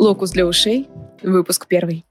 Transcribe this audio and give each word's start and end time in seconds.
Локус 0.00 0.30
для 0.30 0.46
ушей, 0.46 0.88
выпуск 1.20 1.66
первый. 1.68 2.06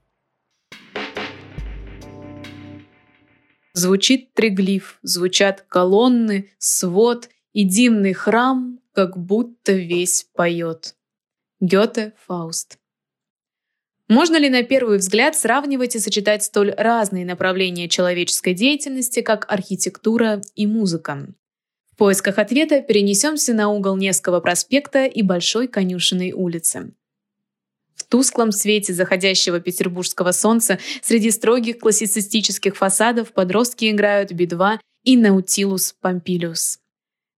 Звучит 3.73 4.31
триглиф, 4.35 4.99
звучат 5.01 5.65
колонны, 5.67 6.51
свод, 6.59 7.29
и 7.51 7.63
дивный 7.63 8.13
храм 8.13 8.79
как 8.93 9.17
будто 9.17 9.71
весь 9.71 10.27
поет. 10.35 10.93
Гёте 11.59 12.13
Фауст. 12.27 12.77
Можно 14.07 14.37
ли 14.37 14.49
на 14.49 14.61
первый 14.61 14.99
взгляд 14.99 15.35
сравнивать 15.35 15.95
и 15.95 15.99
сочетать 15.99 16.43
столь 16.43 16.69
разные 16.77 17.25
направления 17.25 17.89
человеческой 17.89 18.53
деятельности, 18.53 19.21
как 19.21 19.51
архитектура 19.51 20.43
и 20.53 20.67
музыка? 20.67 21.25
В 21.91 21.95
поисках 21.95 22.37
ответа 22.37 22.81
перенесемся 22.81 23.55
на 23.55 23.69
угол 23.69 23.97
Невского 23.97 24.41
проспекта 24.41 25.07
и 25.07 25.23
Большой 25.23 25.67
Конюшенной 25.67 26.33
улицы. 26.33 26.93
В 27.99 28.05
тусклом 28.05 28.51
свете 28.51 28.93
заходящего 28.93 29.59
петербургского 29.59 30.31
солнца 30.31 30.79
среди 31.01 31.31
строгих 31.31 31.79
классицистических 31.79 32.75
фасадов 32.77 33.33
подростки 33.33 33.91
играют 33.91 34.31
Би-2 34.31 34.79
и 35.03 35.17
Наутилус 35.17 35.95
Помпилиус. 36.01 36.79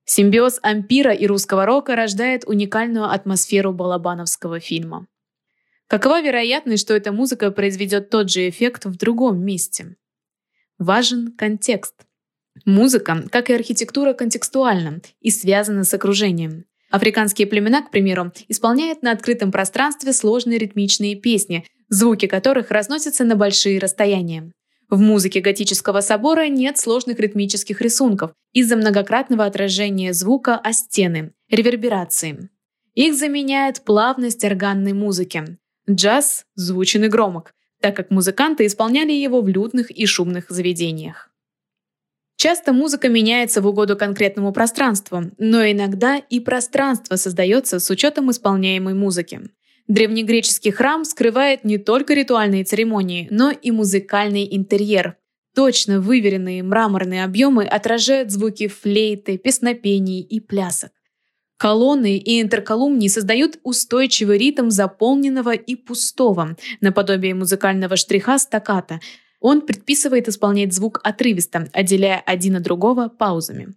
Симбиоз 0.05 0.59
ампира 0.61 1.13
и 1.13 1.25
русского 1.25 1.65
рока 1.65 1.95
рождает 1.95 2.43
уникальную 2.45 3.09
атмосферу 3.09 3.73
балабановского 3.73 4.59
фильма. 4.59 5.07
Какова 5.87 6.21
вероятность, 6.21 6.83
что 6.83 6.93
эта 6.93 7.11
музыка 7.11 7.49
произведет 7.49 8.11
тот 8.11 8.29
же 8.29 8.47
эффект 8.47 8.85
в 8.85 8.95
другом 8.97 9.43
месте? 9.43 9.95
Важен 10.77 11.33
контекст. 11.35 11.95
Музыка, 12.65 13.23
как 13.31 13.49
и 13.49 13.53
архитектура, 13.53 14.13
контекстуальна 14.13 15.01
и 15.21 15.31
связана 15.31 15.83
с 15.83 15.93
окружением. 15.93 16.65
Африканские 16.91 17.47
племена, 17.47 17.81
к 17.81 17.89
примеру, 17.89 18.33
исполняют 18.49 19.01
на 19.01 19.11
открытом 19.11 19.51
пространстве 19.51 20.11
сложные 20.11 20.59
ритмичные 20.59 21.15
песни, 21.15 21.65
звуки 21.87 22.27
которых 22.27 22.69
разносятся 22.69 23.23
на 23.23 23.35
большие 23.35 23.79
расстояния. 23.79 24.51
В 24.89 24.99
музыке 24.99 25.39
готического 25.39 26.01
собора 26.01 26.49
нет 26.49 26.77
сложных 26.77 27.17
ритмических 27.17 27.79
рисунков 27.79 28.33
из-за 28.51 28.75
многократного 28.75 29.45
отражения 29.45 30.11
звука 30.11 30.57
о 30.57 30.73
стены, 30.73 31.31
реверберации. 31.49 32.49
Их 32.93 33.15
заменяет 33.15 33.85
плавность 33.85 34.43
органной 34.43 34.91
музыки. 34.91 35.57
Джаз 35.89 36.43
звучен 36.55 37.05
и 37.05 37.07
громок, 37.07 37.53
так 37.79 37.95
как 37.95 38.11
музыканты 38.11 38.65
исполняли 38.65 39.13
его 39.13 39.41
в 39.41 39.47
людных 39.47 39.91
и 39.91 40.05
шумных 40.05 40.49
заведениях. 40.49 41.30
Часто 42.41 42.73
музыка 42.73 43.07
меняется 43.07 43.61
в 43.61 43.67
угоду 43.67 43.95
конкретному 43.95 44.51
пространству, 44.51 45.25
но 45.37 45.63
иногда 45.63 46.17
и 46.17 46.39
пространство 46.39 47.15
создается 47.15 47.79
с 47.79 47.87
учетом 47.91 48.31
исполняемой 48.31 48.95
музыки. 48.95 49.41
Древнегреческий 49.87 50.71
храм 50.71 51.05
скрывает 51.05 51.63
не 51.63 51.77
только 51.77 52.15
ритуальные 52.15 52.63
церемонии, 52.63 53.27
но 53.29 53.51
и 53.51 53.69
музыкальный 53.69 54.47
интерьер. 54.55 55.17
Точно 55.53 56.01
выверенные 56.01 56.63
мраморные 56.63 57.25
объемы 57.25 57.63
отражают 57.63 58.31
звуки 58.31 58.67
флейты, 58.67 59.37
песнопений 59.37 60.21
и 60.21 60.39
плясок. 60.39 60.93
Колонны 61.57 62.17
и 62.17 62.41
интерколумнии 62.41 63.07
создают 63.07 63.59
устойчивый 63.61 64.39
ритм 64.39 64.71
заполненного 64.71 65.53
и 65.53 65.75
пустого, 65.75 66.57
наподобие 66.79 67.35
музыкального 67.35 67.97
штриха 67.97 68.39
стаката. 68.39 68.99
Он 69.41 69.61
предписывает 69.61 70.29
исполнять 70.29 70.73
звук 70.73 71.01
отрывисто, 71.03 71.67
отделяя 71.73 72.21
один 72.25 72.55
от 72.55 72.63
другого 72.63 73.09
паузами. 73.09 73.73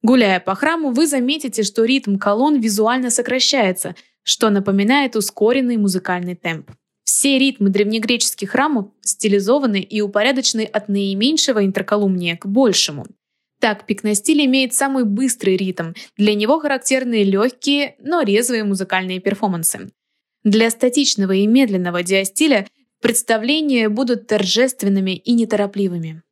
Гуляя 0.00 0.40
по 0.40 0.54
храму, 0.54 0.92
вы 0.92 1.06
заметите, 1.06 1.62
что 1.62 1.84
ритм 1.84 2.16
колонн 2.16 2.58
визуально 2.58 3.10
сокращается, 3.10 3.94
что 4.22 4.48
напоминает 4.48 5.14
ускоренный 5.14 5.76
музыкальный 5.76 6.36
темп. 6.36 6.70
Все 7.04 7.38
ритмы 7.38 7.68
древнегреческих 7.68 8.50
храмов 8.50 8.86
стилизованы 9.02 9.80
и 9.80 10.00
упорядочены 10.00 10.62
от 10.62 10.88
наименьшего 10.88 11.62
интерколумния 11.64 12.38
к 12.38 12.46
большему– 12.46 13.06
так, 13.62 13.86
пикностиль 13.86 14.44
имеет 14.44 14.74
самый 14.74 15.04
быстрый 15.04 15.56
ритм. 15.56 15.92
Для 16.16 16.34
него 16.34 16.58
характерны 16.58 17.22
легкие, 17.22 17.94
но 18.00 18.22
резвые 18.22 18.64
музыкальные 18.64 19.20
перформансы. 19.20 19.92
Для 20.42 20.68
статичного 20.68 21.30
и 21.30 21.46
медленного 21.46 22.02
диастиля 22.02 22.66
представления 23.02 23.90
будут 23.90 24.26
торжественными 24.28 25.10
и 25.16 25.32
неторопливыми. 25.32 26.22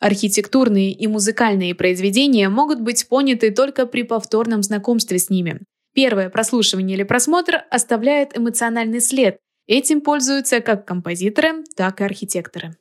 Архитектурные 0.00 0.92
и 0.92 1.06
музыкальные 1.06 1.74
произведения 1.74 2.48
могут 2.48 2.80
быть 2.80 3.06
поняты 3.08 3.52
только 3.52 3.86
при 3.86 4.02
повторном 4.02 4.62
знакомстве 4.62 5.18
с 5.18 5.30
ними. 5.30 5.60
Первое 5.94 6.28
прослушивание 6.28 6.96
или 6.96 7.04
просмотр 7.04 7.62
оставляет 7.70 8.36
эмоциональный 8.36 9.00
след. 9.00 9.38
Этим 9.66 10.00
пользуются 10.00 10.60
как 10.60 10.84
композиторы, 10.84 11.64
так 11.76 12.00
и 12.00 12.04
архитекторы. 12.04 12.76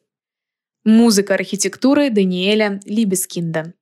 Музыка 0.83 1.35
архитектуры 1.35 2.09
Даниэля 2.09 2.81
Либескинда. 2.85 3.73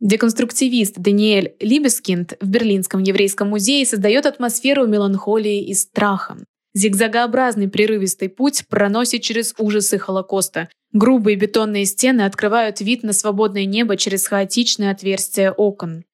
Деконструктивист 0.00 0.98
Даниэль 0.98 1.54
Либескинд 1.60 2.38
в 2.40 2.48
Берлинском 2.48 3.02
еврейском 3.02 3.50
музее 3.50 3.84
создает 3.84 4.24
атмосферу 4.24 4.86
меланхолии 4.86 5.62
и 5.66 5.74
страха. 5.74 6.38
Зигзагообразный 6.72 7.68
прерывистый 7.68 8.28
путь 8.28 8.64
проносит 8.68 9.22
через 9.22 9.54
ужасы 9.58 9.98
Холокоста. 9.98 10.68
Грубые 10.92 11.36
бетонные 11.36 11.84
стены 11.84 12.22
открывают 12.22 12.80
вид 12.80 13.02
на 13.02 13.12
свободное 13.12 13.64
небо 13.64 13.96
через 13.96 14.26
хаотичные 14.26 14.90
отверстия 14.90 15.50
окон. 15.50 16.04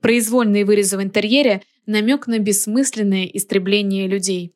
Произвольные 0.00 0.64
вырезы 0.64 0.96
в 0.96 1.02
интерьере– 1.02 1.62
намек 1.86 2.26
на 2.26 2.38
бессмысленное 2.38 3.24
истребление 3.24 4.06
людей. 4.06 4.54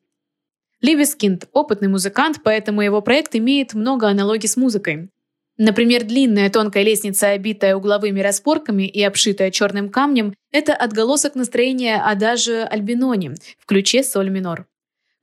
Либескинд– 0.81 1.47
опытный 1.51 1.87
музыкант, 1.87 2.39
поэтому 2.43 2.81
его 2.81 3.01
проект 3.01 3.35
имеет 3.35 3.73
много 3.73 4.07
аналогий 4.07 4.47
с 4.47 4.55
музыкой. 4.55 5.09
Например, 5.57 6.03
длинная 6.03 6.49
тонкая 6.49 6.83
лестница, 6.83 7.29
обитая 7.29 7.75
угловыми 7.75 8.21
распорками 8.21 8.83
и 8.83 9.01
обшитая 9.03 9.51
черным 9.51 9.89
камнем, 9.89 10.33
это 10.51 10.73
отголосок 10.73 11.35
настроения 11.35 11.97
адажио 11.97 12.67
альбинони 12.69 13.33
в 13.59 13.65
ключе 13.65 14.03
соль 14.03 14.29
минор. 14.29 14.67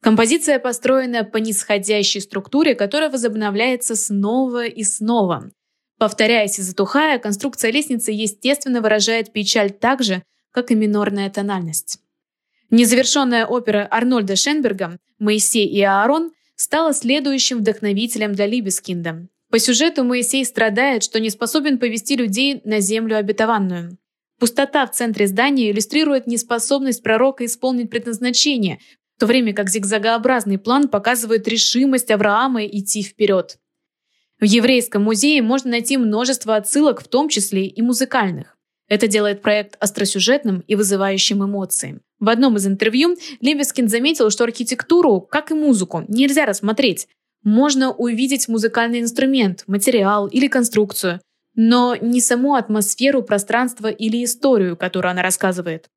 Композиция 0.03 0.59
построена 0.59 1.25
по 1.25 1.37
нисходящей 1.37 2.21
структуре, 2.21 2.75
которая 2.75 3.11
возобновляется 3.11 3.97
снова 3.97 4.65
и 4.65 4.83
снова. 4.83 5.50
Повторяясь 5.99 6.59
и 6.59 6.62
затухая, 6.62 7.19
конструкция 7.19 7.71
лестницы 7.71 8.11
естественно 8.11 8.81
выражает 8.81 9.33
печаль 9.33 9.71
так 9.71 10.03
же, 10.03 10.22
как 10.53 10.71
и 10.71 10.75
минорная 10.75 11.28
тональность. 11.28 11.99
Незавершенная 12.71 13.44
опера 13.44 13.87
Арнольда 13.91 14.37
Шенберга 14.37 14.99
«Моисей 15.19 15.66
и 15.66 15.83
Аарон» 15.83 16.32
стала 16.56 16.94
следующим 16.94 17.59
вдохновителем 17.59 18.32
для 18.32 18.47
Либескинда. 18.47 19.28
По 19.50 19.59
сюжету 19.59 20.05
Моисей 20.05 20.44
страдает, 20.44 21.03
что 21.03 21.21
не 21.21 21.28
способен 21.28 21.78
повести 21.78 22.17
людей 22.17 22.62
на 22.65 22.81
землю 22.81 23.17
обетованную. 23.19 23.99
Пустота 24.38 24.87
в 24.87 24.93
центре 24.93 25.27
здания 25.27 25.71
иллюстрирует 25.71 26.27
неспособность 26.27 27.03
пророка 27.03 27.44
исполнить 27.44 27.91
предназначение, 27.91 28.78
то 29.20 29.26
время 29.26 29.53
как 29.53 29.69
зигзагообразный 29.69 30.58
план 30.58 30.88
показывает 30.88 31.47
решимость 31.47 32.10
Авраама 32.10 32.64
идти 32.64 33.03
вперед. 33.03 33.58
В 34.41 34.44
еврейском 34.44 35.04
музее 35.04 35.42
можно 35.42 35.72
найти 35.72 35.98
множество 35.98 36.56
отсылок, 36.56 37.03
в 37.03 37.08
том 37.08 37.28
числе 37.28 37.66
и 37.66 37.82
музыкальных. 37.82 38.56
Это 38.88 39.06
делает 39.06 39.43
проект 39.43 39.76
остросюжетным 39.78 40.64
и 40.67 40.75
вызывающим 40.75 41.44
эмоции. 41.44 42.00
В 42.19 42.31
одном 42.31 42.56
из 42.56 42.67
интервью 42.67 43.17
Лебескин 43.43 43.88
заметил, 43.88 44.31
что 44.31 44.44
архитектуру, 44.44 45.20
как 45.20 45.50
и 45.50 45.55
музыку, 45.55 46.02
нельзя 46.08 46.46
рассмотреть, 46.46 47.06
можно 47.43 47.93
увидеть 47.93 48.49
музыкальный 48.49 49.00
инструмент, 49.00 49.64
материал 49.66 50.28
или 50.28 50.49
конструкцию, 50.49 51.20
но 51.55 51.94
не 51.94 52.23
саму 52.23 52.55
атмосферу 52.55 53.23
пространства 53.23 53.88
или 53.88 54.25
историю, 54.25 54.78
которую 54.78 55.11
она 55.11 55.23
рассказывает. 55.23 55.88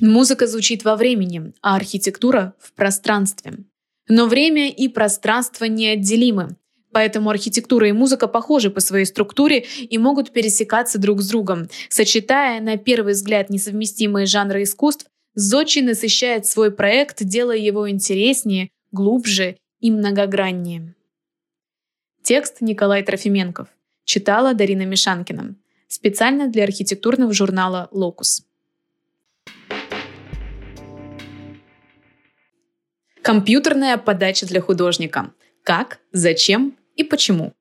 Музыка 0.00 0.46
звучит 0.46 0.84
во 0.84 0.94
времени, 0.94 1.52
а 1.60 1.74
архитектура— 1.74 2.54
в 2.60 2.72
пространстве. 2.72 3.54
Но 4.08 4.26
время 4.26 4.70
и 4.70 4.86
пространство 4.86 5.64
неотделимы, 5.64 6.56
поэтому 6.92 7.30
архитектура 7.30 7.88
и 7.88 7.92
музыка 7.92 8.28
похожи 8.28 8.70
по 8.70 8.80
своей 8.80 9.06
структуре 9.06 9.66
и 9.80 9.98
могут 9.98 10.30
пересекаться 10.30 10.98
друг 10.98 11.20
с 11.20 11.28
другом. 11.28 11.68
Сочетая 11.88 12.60
на 12.60 12.76
первый 12.76 13.14
взгляд 13.14 13.50
несовместимые 13.50 14.26
жанры 14.26 14.62
искусств, 14.62 15.06
Зодчий 15.34 15.82
насыщает 15.82 16.46
свой 16.46 16.72
проект, 16.72 17.22
делая 17.22 17.58
его 17.58 17.88
интереснее, 17.88 18.70
глубже 18.90 19.56
и 19.78 19.90
многограннее. 19.90 20.94
Текст 22.22 22.60
Николай 22.60 23.04
Трофименков. 23.04 23.68
Читала 24.04 24.54
Дарина 24.54 24.82
Мишанкина. 24.82 25.54
Специально 25.86 26.48
для 26.48 26.64
архитектурного 26.64 27.32
журнала 27.32 27.88
«Локус». 27.92 28.47
Компьютерная 33.28 33.98
подача 33.98 34.46
для 34.46 34.62
художника. 34.62 35.32
Как, 35.62 35.98
зачем 36.12 36.78
и 36.96 37.04
почему. 37.04 37.52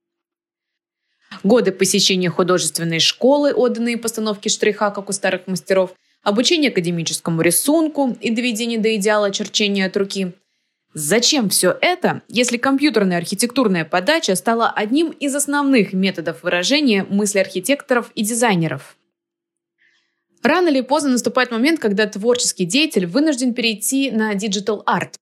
Годы 1.43 1.73
посещения 1.73 2.29
художественной 2.29 3.01
школы, 3.01 3.51
отданные 3.51 3.97
постановке 3.97 4.49
штриха, 4.49 4.91
как 4.91 5.09
у 5.09 5.11
старых 5.11 5.45
мастеров, 5.45 5.93
обучение 6.23 6.71
академическому 6.71 7.41
рисунку 7.41 8.15
и 8.21 8.29
доведение 8.29 8.79
до 8.79 8.95
идеала 8.95 9.29
черчения 9.31 9.87
от 9.87 9.97
руки– 9.97 10.31
Зачем 10.93 11.49
все 11.49 11.77
это, 11.81 12.21
если 12.29 12.55
компьютерная 12.55 13.17
архитектурная 13.17 13.83
подача 13.83 14.35
стала 14.35 14.69
одним 14.69 15.11
из 15.11 15.35
основных 15.35 15.91
методов 15.91 16.43
выражения 16.43 17.03
мысли 17.03 17.39
архитекторов 17.39 18.09
и 18.15 18.23
дизайнеров? 18.23 18.97
Рано 20.41 20.69
или 20.69 20.79
поздно 20.79 21.11
наступает 21.11 21.51
момент, 21.51 21.81
когда 21.81 22.07
творческий 22.07 22.65
деятель 22.65 23.05
вынужден 23.05 23.53
перейти 23.53 24.11
на 24.11 24.33
digital 24.33 24.81
art. 24.85 25.17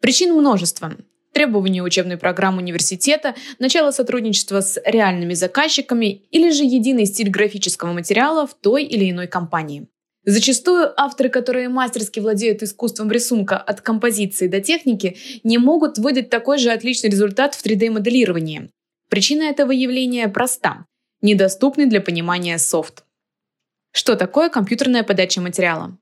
Причин 0.00 0.34
множество. 0.34 0.96
Требования 1.32 1.82
учебной 1.82 2.16
программы 2.16 2.62
университета, 2.62 3.34
начало 3.58 3.90
сотрудничества 3.90 4.62
с 4.62 4.80
реальными 4.84 5.34
заказчиками 5.34 6.22
или 6.30 6.50
же 6.50 6.64
единый 6.64 7.06
стиль 7.06 7.30
графического 7.30 7.92
материала 7.92 8.46
в 8.46 8.54
той 8.54 8.84
или 8.84 9.10
иной 9.10 9.26
компании. 9.28 9.86
Зачастую 10.24 10.92
авторы, 11.00 11.28
которые 11.28 11.68
мастерски 11.68 12.18
владеют 12.18 12.62
искусством 12.62 13.10
рисунка 13.10 13.56
от 13.56 13.80
композиции 13.80 14.48
до 14.48 14.60
техники, 14.60 15.16
не 15.44 15.58
могут 15.58 15.98
выдать 15.98 16.30
такой 16.30 16.58
же 16.58 16.70
отличный 16.70 17.10
результат 17.10 17.54
в 17.54 17.64
3D-моделировании. 17.64 18.70
Причина 19.08 19.44
этого 19.44 19.70
явления 19.70 20.28
проста– 20.28 20.86
недоступный 21.22 21.86
для 21.86 22.00
понимания 22.00 22.58
софт. 22.58 23.04
Что 23.92 24.14
такое 24.14 24.50
компьютерная 24.50 25.04
подача 25.04 25.40
материала? 25.40 25.98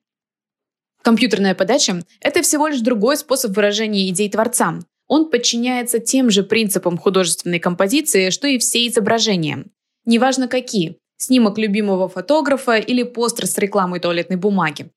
Компьютерная 1.03 1.55
подача– 1.55 2.03
это 2.21 2.43
всего 2.43 2.69
лишь 2.69 2.81
другой 2.81 3.17
способ 3.17 3.55
выражения 3.55 4.09
идей 4.09 4.29
творца. 4.31 4.81
Он 5.07 5.31
подчиняется 5.31 6.01
тем 6.01 6.31
же 6.31 6.43
принципам 6.43 6.99
художественной 6.99 7.61
композиции, 7.61 8.31
что 8.31 8.47
и 8.47 8.59
все 8.59 8.87
изображения. 8.87 9.65
Неважно 10.05 10.49
какие– 10.49 10.99
снимок 11.17 11.59
любимого 11.59 12.09
фотографа 12.09 12.77
или 12.77 13.03
постер 13.03 13.47
с 13.47 13.57
рекламой 13.59 14.01
туалетной 14.01 14.37
бумаги. 14.37 14.91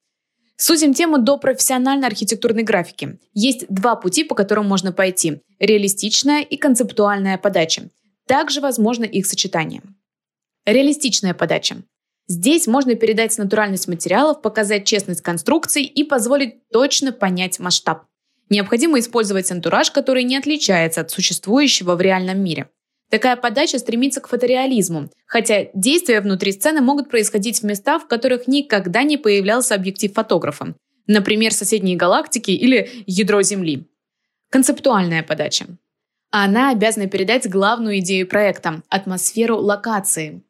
Сузим 0.57 0.93
тему 0.93 1.17
до 1.17 1.37
профессиональной 1.37 2.07
архитектурной 2.07 2.63
графики. 2.63 3.17
Есть 3.33 3.65
два 3.69 3.95
пути, 3.95 4.23
по 4.23 4.35
которым 4.35 4.67
можно 4.67 4.91
пойти– 4.91 5.41
реалистичная 5.59 6.41
и 6.41 6.57
концептуальная 6.57 7.37
подача. 7.37 7.89
Также 8.27 8.61
возможно 8.61 9.03
их 9.05 9.25
сочетание. 9.25 9.81
Реалистичная 10.65 11.33
подача. 11.33 11.77
Здесь 12.27 12.67
можно 12.67 12.95
передать 12.95 13.37
натуральность 13.37 13.87
материалов, 13.87 14.41
показать 14.41 14.85
честность 14.85 15.21
конструкций 15.21 15.83
и 15.83 16.03
позволить 16.03 16.67
точно 16.69 17.11
понять 17.11 17.59
масштаб. 17.59 18.05
Необходимо 18.49 18.99
использовать 18.99 19.51
антураж, 19.51 19.91
который 19.91 20.23
не 20.23 20.37
отличается 20.37 21.01
от 21.01 21.11
существующего 21.11 21.95
в 21.95 22.01
реальном 22.01 22.43
мире. 22.43 22.69
Такая 23.09 23.35
подача 23.35 23.77
стремится 23.77 24.21
к 24.21 24.27
фотореализму, 24.27 25.09
хотя 25.25 25.67
действия 25.73 26.21
внутри 26.21 26.53
сцены 26.53 26.79
могут 26.79 27.09
происходить 27.09 27.59
в 27.59 27.63
местах, 27.63 28.03
в 28.03 28.07
которых 28.07 28.47
никогда 28.47 29.03
не 29.03 29.17
появлялся 29.17 29.75
объектив 29.75 30.13
фотографа, 30.13 30.75
например, 31.07 31.53
соседние 31.53 31.97
галактики 31.97 32.51
или 32.51 33.03
ядро 33.05 33.41
Земли. 33.41 33.89
Концептуальная 34.49 35.23
подача. 35.23 35.65
Она 36.29 36.71
обязана 36.71 37.07
передать 37.07 37.49
главную 37.49 37.99
идею 37.99 38.27
проекта– 38.27 38.81
атмосферу 38.89 39.57
локации. 39.57 40.41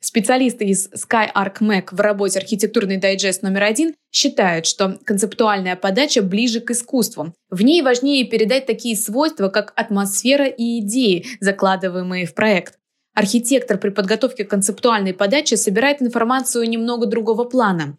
Специалисты 0.00 0.64
из 0.64 0.88
SkyArc 0.90 1.88
в 1.90 2.00
работе 2.00 2.38
«Архитектурный 2.38 2.98
дайджест 2.98 3.42
номер 3.42 3.64
один» 3.64 3.94
считают, 4.12 4.66
что 4.66 4.98
концептуальная 5.04 5.74
подача 5.74 6.22
ближе 6.22 6.60
к 6.60 6.70
искусству. 6.70 7.34
В 7.50 7.62
ней 7.62 7.82
важнее 7.82 8.24
передать 8.24 8.66
такие 8.66 8.96
свойства, 8.96 9.48
как 9.48 9.72
атмосфера 9.74 10.46
и 10.46 10.78
идеи, 10.78 11.26
закладываемые 11.40 12.26
в 12.26 12.34
проект. 12.34 12.78
Архитектор 13.12 13.76
при 13.76 13.90
подготовке 13.90 14.44
концептуальной 14.44 15.14
подачи 15.14 15.54
собирает 15.54 16.00
информацию 16.00 16.68
немного 16.68 17.06
другого 17.06 17.42
плана. 17.42 17.98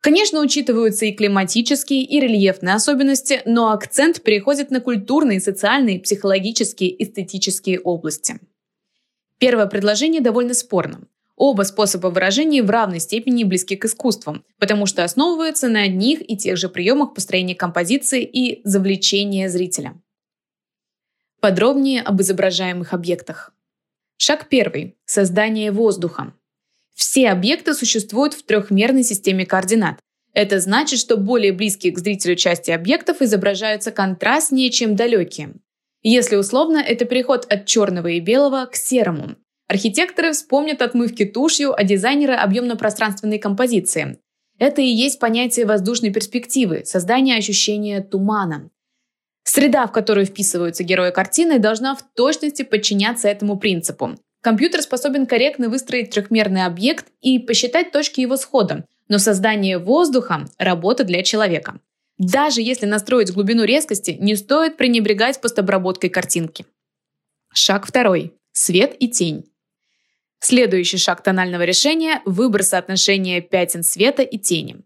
Конечно, 0.00 0.40
учитываются 0.40 1.04
и 1.04 1.12
климатические, 1.12 2.04
и 2.04 2.20
рельефные 2.20 2.74
особенности, 2.74 3.42
но 3.44 3.70
акцент 3.70 4.22
переходит 4.22 4.70
на 4.70 4.80
культурные, 4.80 5.40
социальные, 5.40 6.00
психологические, 6.00 7.02
эстетические 7.02 7.80
области. 7.80 8.38
Первое 9.38 9.66
предложение 9.66 10.22
довольно 10.22 10.54
спорно. 10.54 11.06
Оба 11.36 11.62
способа 11.62 12.08
выражения 12.08 12.62
в 12.62 12.70
равной 12.70 13.00
степени 13.00 13.42
близки 13.42 13.76
к 13.76 13.84
искусствам, 13.86 14.44
потому 14.58 14.86
что 14.86 15.02
основываются 15.02 15.68
на 15.68 15.82
одних 15.82 16.20
и 16.28 16.36
тех 16.36 16.56
же 16.56 16.68
приемах 16.68 17.12
построения 17.12 17.56
композиции 17.56 18.22
и 18.22 18.60
завлечения 18.64 19.48
зрителя. 19.48 20.00
Подробнее 21.40 22.02
об 22.02 22.20
изображаемых 22.20 22.94
объектах. 22.94 23.52
Шаг 24.16 24.48
первый. 24.48 24.96
Создание 25.04 25.72
воздуха. 25.72 26.34
Все 26.94 27.28
объекты 27.30 27.74
существуют 27.74 28.34
в 28.34 28.44
трехмерной 28.44 29.02
системе 29.02 29.44
координат. 29.44 29.98
Это 30.32 30.60
значит, 30.60 31.00
что 31.00 31.16
более 31.16 31.52
близкие 31.52 31.92
к 31.92 31.98
зрителю 31.98 32.36
части 32.36 32.70
объектов 32.70 33.20
изображаются 33.22 33.90
контрастнее, 33.90 34.70
чем 34.70 34.94
далекие. 34.94 35.54
Если 36.02 36.36
условно, 36.36 36.78
это 36.78 37.04
переход 37.04 37.44
от 37.50 37.66
черного 37.66 38.08
и 38.08 38.20
белого 38.20 38.66
к 38.66 38.76
серому, 38.76 39.36
Архитекторы 39.66 40.32
вспомнят 40.32 40.82
отмывки 40.82 41.24
тушью, 41.24 41.72
а 41.74 41.84
дизайнеры– 41.84 42.34
объемно-пространственной 42.34 43.38
композиции. 43.38 44.18
Это 44.58 44.82
и 44.82 44.86
есть 44.86 45.18
понятие 45.18 45.66
воздушной 45.66 46.12
перспективы, 46.12 46.82
создание 46.84 47.36
ощущения 47.36 48.00
тумана. 48.00 48.70
Среда, 49.42 49.86
в 49.86 49.92
которую 49.92 50.26
вписываются 50.26 50.84
герои 50.84 51.10
картины, 51.10 51.58
должна 51.58 51.94
в 51.94 52.02
точности 52.14 52.62
подчиняться 52.62 53.28
этому 53.28 53.58
принципу. 53.58 54.16
Компьютер 54.40 54.82
способен 54.82 55.26
корректно 55.26 55.68
выстроить 55.68 56.10
трехмерный 56.10 56.66
объект 56.66 57.06
и 57.22 57.38
посчитать 57.38 57.90
точки 57.90 58.20
его 58.20 58.36
схода, 58.36 58.84
но 59.08 59.18
создание 59.18 59.78
воздуха– 59.78 60.46
работа 60.58 61.04
для 61.04 61.22
человека. 61.22 61.80
Даже 62.18 62.60
если 62.60 62.86
настроить 62.86 63.32
глубину 63.32 63.64
резкости, 63.64 64.16
не 64.20 64.36
стоит 64.36 64.76
пренебрегать 64.76 65.40
постобработкой 65.40 66.10
картинки. 66.10 66.64
Шаг 67.52 67.86
второй. 67.86 68.34
Свет 68.52 68.94
и 69.00 69.08
тень. 69.08 69.46
Следующий 70.46 70.98
шаг 70.98 71.22
тонального 71.22 71.62
решения– 71.62 72.20
выбор 72.26 72.64
соотношения 72.64 73.40
пятен 73.40 73.82
света 73.82 74.20
и 74.20 74.36
тени. 74.36 74.76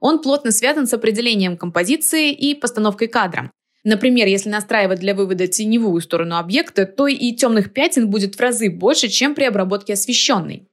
Он 0.00 0.20
плотно 0.20 0.50
связан 0.50 0.88
с 0.88 0.92
определением 0.92 1.56
композиции 1.56 2.32
и 2.32 2.52
постановкой 2.52 3.06
кадра. 3.06 3.48
Например, 3.84 4.26
если 4.26 4.48
настраивать 4.48 4.98
для 4.98 5.14
вывода 5.14 5.46
теневую 5.46 6.00
сторону 6.00 6.36
объекта, 6.36 6.84
то 6.84 7.06
и 7.06 7.30
темных 7.30 7.72
пятен 7.72 8.10
будет 8.10 8.34
в 8.34 8.40
разы 8.40 8.68
больше, 8.68 9.06
чем 9.06 9.36
при 9.36 9.44
обработке 9.44 9.92
освещенной. 9.92 10.66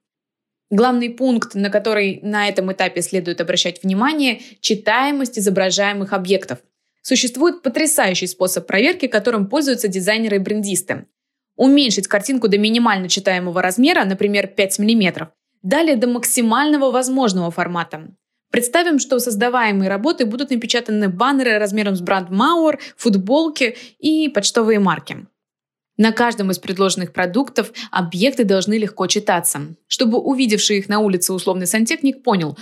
Главный 0.71 1.11
пункт, 1.11 1.53
на 1.53 1.69
который 1.69 2.19
на 2.23 2.47
этом 2.47 2.73
этапе 2.73 3.03
следует 3.03 3.41
обращать 3.41 3.83
внимание– 3.83 4.41
читаемость 4.59 5.37
изображаемых 5.37 6.13
объектов. 6.13 6.57
Существует 7.03 7.61
потрясающий 7.61 8.25
способ 8.25 8.65
проверки, 8.65 9.05
которым 9.05 9.47
пользуются 9.47 9.87
дизайнеры 9.87 10.37
и 10.37 10.39
брендисты 10.39 11.05
уменьшить 11.61 12.07
картинку 12.07 12.47
до 12.47 12.57
минимально 12.57 13.07
читаемого 13.07 13.61
размера, 13.61 14.03
например, 14.03 14.47
5 14.47 14.79
мм, 14.79 15.29
далее 15.61 15.95
до 15.95 16.07
максимального 16.07 16.89
возможного 16.89 17.51
формата. 17.51 18.07
Представим, 18.49 18.97
что 18.97 19.19
создаваемые 19.19 19.87
работы 19.87 20.25
будут 20.25 20.49
напечатаны 20.49 21.07
баннеры 21.07 21.59
размером 21.59 21.95
с 21.95 22.01
бренд 22.01 22.31
Mauer, 22.31 22.79
футболки 22.97 23.77
и 23.99 24.27
почтовые 24.29 24.79
марки. 24.79 25.27
На 25.97 26.11
каждом 26.11 26.49
из 26.49 26.57
предложенных 26.57 27.13
продуктов 27.13 27.71
объекты 27.91 28.43
должны 28.43 28.79
легко 28.79 29.05
читаться, 29.05 29.75
чтобы 29.87 30.17
увидевший 30.17 30.79
их 30.79 30.89
на 30.89 30.97
улице 30.97 31.31
условный 31.31 31.67
сантехник 31.67 32.23
понял 32.23 32.57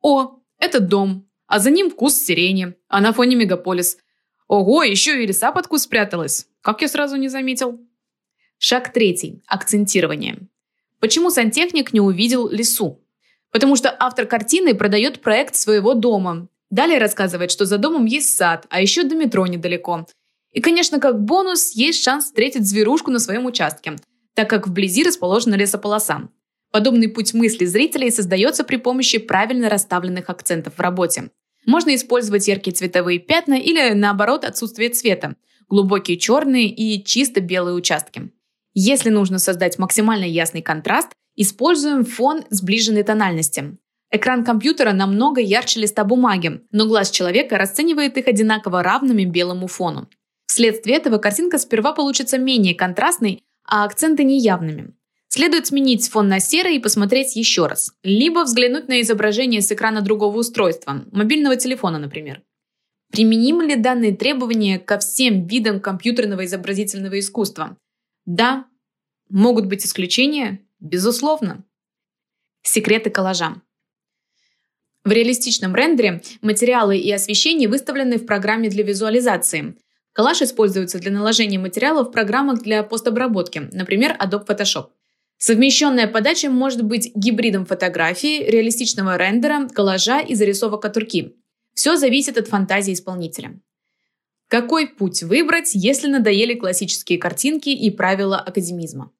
«О, 0.00 0.38
это 0.58 0.80
дом, 0.80 1.28
а 1.46 1.58
за 1.58 1.70
ним 1.70 1.90
вкус 1.90 2.14
сирени, 2.14 2.76
а 2.88 3.02
на 3.02 3.12
фоне 3.12 3.36
мегаполис. 3.36 3.98
Ого, 4.46 4.84
еще 4.84 5.22
и 5.22 5.26
леса 5.26 5.52
под 5.52 5.66
куст 5.66 5.84
спряталась. 5.84 6.46
Как 6.62 6.80
я 6.80 6.88
сразу 6.88 7.16
не 7.16 7.28
заметил?» 7.28 7.78
Шаг 8.60 8.92
третий. 8.92 9.40
Акцентирование. 9.46 10.48
Почему 10.98 11.30
сантехник 11.30 11.92
не 11.92 12.00
увидел 12.00 12.48
лесу? 12.48 13.00
Потому 13.52 13.76
что 13.76 13.94
автор 13.96 14.26
картины 14.26 14.74
продает 14.74 15.20
проект 15.20 15.54
своего 15.54 15.94
дома. 15.94 16.48
Далее 16.68 16.98
рассказывает, 16.98 17.52
что 17.52 17.66
за 17.66 17.78
домом 17.78 18.04
есть 18.04 18.36
сад, 18.36 18.66
а 18.68 18.80
еще 18.82 19.04
до 19.04 19.14
метро 19.14 19.46
недалеко. 19.46 20.06
И, 20.52 20.60
конечно, 20.60 20.98
как 20.98 21.22
бонус, 21.22 21.70
есть 21.76 22.02
шанс 22.02 22.24
встретить 22.24 22.66
зверушку 22.66 23.12
на 23.12 23.20
своем 23.20 23.46
участке, 23.46 23.96
так 24.34 24.50
как 24.50 24.66
вблизи 24.66 25.04
расположена 25.04 25.54
лесополоса. 25.54 26.28
Подобный 26.72 27.08
путь 27.08 27.34
мысли 27.34 27.64
зрителей 27.64 28.10
создается 28.10 28.64
при 28.64 28.76
помощи 28.76 29.18
правильно 29.18 29.70
расставленных 29.70 30.28
акцентов 30.28 30.74
в 30.74 30.80
работе. 30.80 31.30
Можно 31.64 31.94
использовать 31.94 32.48
яркие 32.48 32.74
цветовые 32.74 33.20
пятна 33.20 33.54
или, 33.54 33.92
наоборот, 33.92 34.44
отсутствие 34.44 34.90
цвета, 34.90 35.36
глубокие 35.68 36.16
черные 36.16 36.68
и 36.68 37.04
чисто 37.04 37.40
белые 37.40 37.76
участки. 37.76 38.32
Если 38.80 39.10
нужно 39.10 39.40
создать 39.40 39.76
максимально 39.76 40.22
ясный 40.22 40.62
контраст, 40.62 41.08
используем 41.34 42.04
фон 42.04 42.44
сближенной 42.48 43.02
тональности. 43.02 43.76
Экран 44.12 44.44
компьютера 44.44 44.92
намного 44.92 45.40
ярче 45.40 45.80
листа 45.80 46.04
бумаги, 46.04 46.60
но 46.70 46.86
глаз 46.86 47.10
человека 47.10 47.58
расценивает 47.58 48.16
их 48.16 48.28
одинаково 48.28 48.84
равными 48.84 49.24
белому 49.24 49.66
фону. 49.66 50.08
Вследствие 50.46 50.96
этого 50.96 51.18
картинка 51.18 51.58
сперва 51.58 51.92
получится 51.92 52.38
менее 52.38 52.76
контрастной, 52.76 53.42
а 53.64 53.82
акценты 53.82 54.22
неявными. 54.22 54.94
Следует 55.26 55.66
сменить 55.66 56.08
фон 56.08 56.28
на 56.28 56.38
серый 56.38 56.76
и 56.76 56.80
посмотреть 56.80 57.34
еще 57.34 57.66
раз. 57.66 57.90
Либо 58.04 58.44
взглянуть 58.44 58.86
на 58.86 59.00
изображение 59.00 59.60
с 59.60 59.72
экрана 59.72 60.02
другого 60.02 60.38
устройства, 60.38 61.04
мобильного 61.10 61.56
телефона, 61.56 61.98
например. 61.98 62.42
Применимы 63.10 63.64
ли 63.64 63.74
данные 63.74 64.14
требования 64.14 64.78
ко 64.78 65.00
всем 65.00 65.48
видам 65.48 65.80
компьютерного 65.80 66.44
изобразительного 66.44 67.18
искусства? 67.18 67.76
Да. 68.28 68.66
Могут 69.30 69.64
быть 69.64 69.86
исключения? 69.86 70.60
Безусловно. 70.80 71.64
Секреты 72.60 73.08
коллажа. 73.08 73.62
В 75.02 75.10
реалистичном 75.10 75.74
рендере 75.74 76.20
материалы 76.42 76.98
и 76.98 77.10
освещение 77.10 77.70
выставлены 77.70 78.18
в 78.18 78.26
программе 78.26 78.68
для 78.68 78.84
визуализации. 78.84 79.78
Коллаж 80.12 80.42
используется 80.42 80.98
для 80.98 81.10
наложения 81.10 81.58
материалов 81.58 82.08
в 82.08 82.10
программах 82.10 82.62
для 82.62 82.82
постобработки, 82.82 83.66
например, 83.72 84.14
Adobe 84.20 84.46
Photoshop. 84.46 84.88
Совмещенная 85.38 86.06
подача 86.06 86.50
может 86.50 86.82
быть 86.82 87.10
гибридом 87.14 87.64
фотографии, 87.64 88.44
реалистичного 88.44 89.16
рендера, 89.16 89.68
коллажа 89.68 90.20
и 90.20 90.34
зарисовок 90.34 90.84
от 90.84 90.94
руки. 90.98 91.34
Все 91.72 91.96
зависит 91.96 92.36
от 92.36 92.48
фантазии 92.48 92.92
исполнителя. 92.92 93.58
Какой 94.48 94.88
путь 94.88 95.22
выбрать, 95.22 95.72
если 95.74 96.08
надоели 96.08 96.54
классические 96.54 97.18
картинки 97.18 97.68
и 97.68 97.90
правила 97.90 98.38
академизма? 98.38 99.12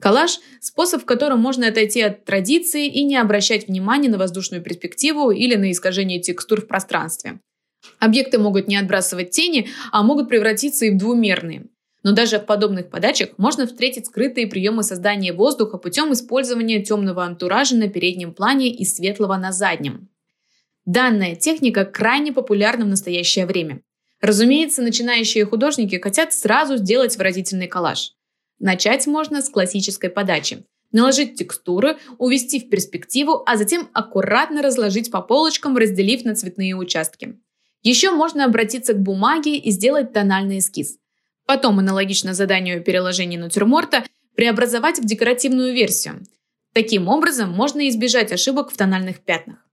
Коллаж– 0.00 0.40
способ, 0.60 1.02
в 1.02 1.06
котором 1.06 1.38
можно 1.38 1.68
отойти 1.68 2.02
от 2.02 2.24
традиции 2.24 2.86
и 2.86 3.04
не 3.04 3.16
обращать 3.16 3.68
внимания 3.68 4.08
на 4.08 4.18
воздушную 4.18 4.62
перспективу 4.62 5.30
или 5.30 5.54
на 5.54 5.70
искажение 5.70 6.20
текстур 6.20 6.60
в 6.60 6.66
пространстве. 6.66 7.40
Объекты 8.00 8.38
могут 8.38 8.66
не 8.66 8.76
отбрасывать 8.76 9.30
тени, 9.30 9.68
а 9.92 10.02
могут 10.02 10.28
превратиться 10.28 10.84
и 10.84 10.90
в 10.90 10.98
двумерные. 10.98 11.66
Но 12.02 12.12
даже 12.12 12.38
в 12.38 12.44
подобных 12.44 12.90
подачах 12.90 13.30
можно 13.38 13.66
встретить 13.66 14.06
скрытые 14.06 14.48
приемы 14.48 14.82
создания 14.82 15.32
воздуха 15.32 15.78
путем 15.78 16.12
использования 16.12 16.82
темного 16.82 17.24
антуража 17.24 17.76
на 17.76 17.88
переднем 17.88 18.34
плане 18.34 18.68
и 18.68 18.84
светлого 18.84 19.36
на 19.36 19.52
заднем. 19.52 20.08
Данная 20.84 21.36
техника 21.36 21.84
крайне 21.84 22.32
популярна 22.32 22.84
в 22.84 22.88
настоящее 22.88 23.46
время. 23.46 23.80
Разумеется, 24.20 24.82
начинающие 24.82 25.44
художники 25.44 26.00
хотят 26.00 26.32
сразу 26.32 26.76
сделать 26.76 27.16
выразительный 27.16 27.68
коллаж. 27.68 28.12
Начать 28.58 29.06
можно 29.06 29.42
с 29.42 29.50
классической 29.50 30.08
подачи. 30.08 30.64
Наложить 30.92 31.34
текстуры, 31.34 31.98
увести 32.16 32.60
в 32.60 32.70
перспективу, 32.70 33.42
а 33.44 33.56
затем 33.56 33.90
аккуратно 33.92 34.62
разложить 34.62 35.10
по 35.10 35.20
полочкам, 35.20 35.76
разделив 35.76 36.24
на 36.24 36.34
цветные 36.34 36.74
участки. 36.74 37.36
Еще 37.82 38.10
можно 38.10 38.44
обратиться 38.44 38.94
к 38.94 39.02
бумаге 39.02 39.58
и 39.58 39.70
сделать 39.70 40.12
тональный 40.12 40.58
эскиз. 40.58 40.98
Потом 41.44 41.78
аналогично 41.78 42.34
заданию 42.34 42.82
переложения 42.82 43.38
натюрморта 43.38 44.04
преобразовать 44.34 44.98
в 44.98 45.04
декоративную 45.04 45.74
версию. 45.74 46.24
Таким 46.72 47.08
образом, 47.08 47.50
можно 47.50 47.88
избежать 47.88 48.32
ошибок 48.32 48.70
в 48.70 48.76
тональных 48.76 49.20
пятнах. 49.20 49.65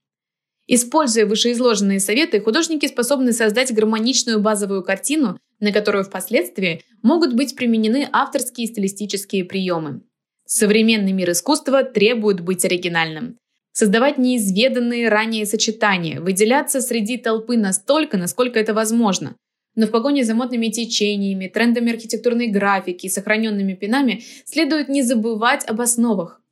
Используя 0.67 1.25
вышеизложенные 1.25 2.00
советы, 2.00 2.39
художники 2.39 2.88
способны 2.88 3.34
создать 3.34 3.74
гармоничную 3.74 4.39
базовую 4.39 4.84
картину, 4.84 5.38
на 5.60 5.72
которую 5.72 6.03
впоследствии 6.03 6.82
могут 7.01 7.34
быть 7.34 7.55
применены 7.55 8.08
авторские 8.12 8.67
стилистические 8.67 9.43
приемы. 9.43 10.01
Современный 10.46 11.12
мир 11.12 11.32
искусства 11.32 11.84
требует 11.84 12.41
быть 12.41 12.63
оригинальным. 12.63 13.38
Создавать 13.72 14.17
неизведанные 14.17 15.10
ранее 15.10 15.46
сочетания, 15.46 16.22
выделяться 16.22 16.79
среди 16.79 17.17
толпы 17.17 17.58
настолько, 17.58 18.17
насколько 18.17 18.60
это 18.60 18.74
возможно, 18.74 19.36
но 19.75 19.88
в 19.88 19.91
погоне 19.91 20.24
за 20.24 20.36
модными 20.36 20.67
течениями, 20.67 21.48
трендами 21.48 21.91
архитектурной 21.91 22.48
графики 22.48 23.08
и 23.08 23.10
сохраненными 23.10 23.74
пинами 23.74 24.24
следует 24.46 24.89
не 24.89 25.01
забывать 25.01 25.65
об 25.65 25.82
основах. 25.82 26.43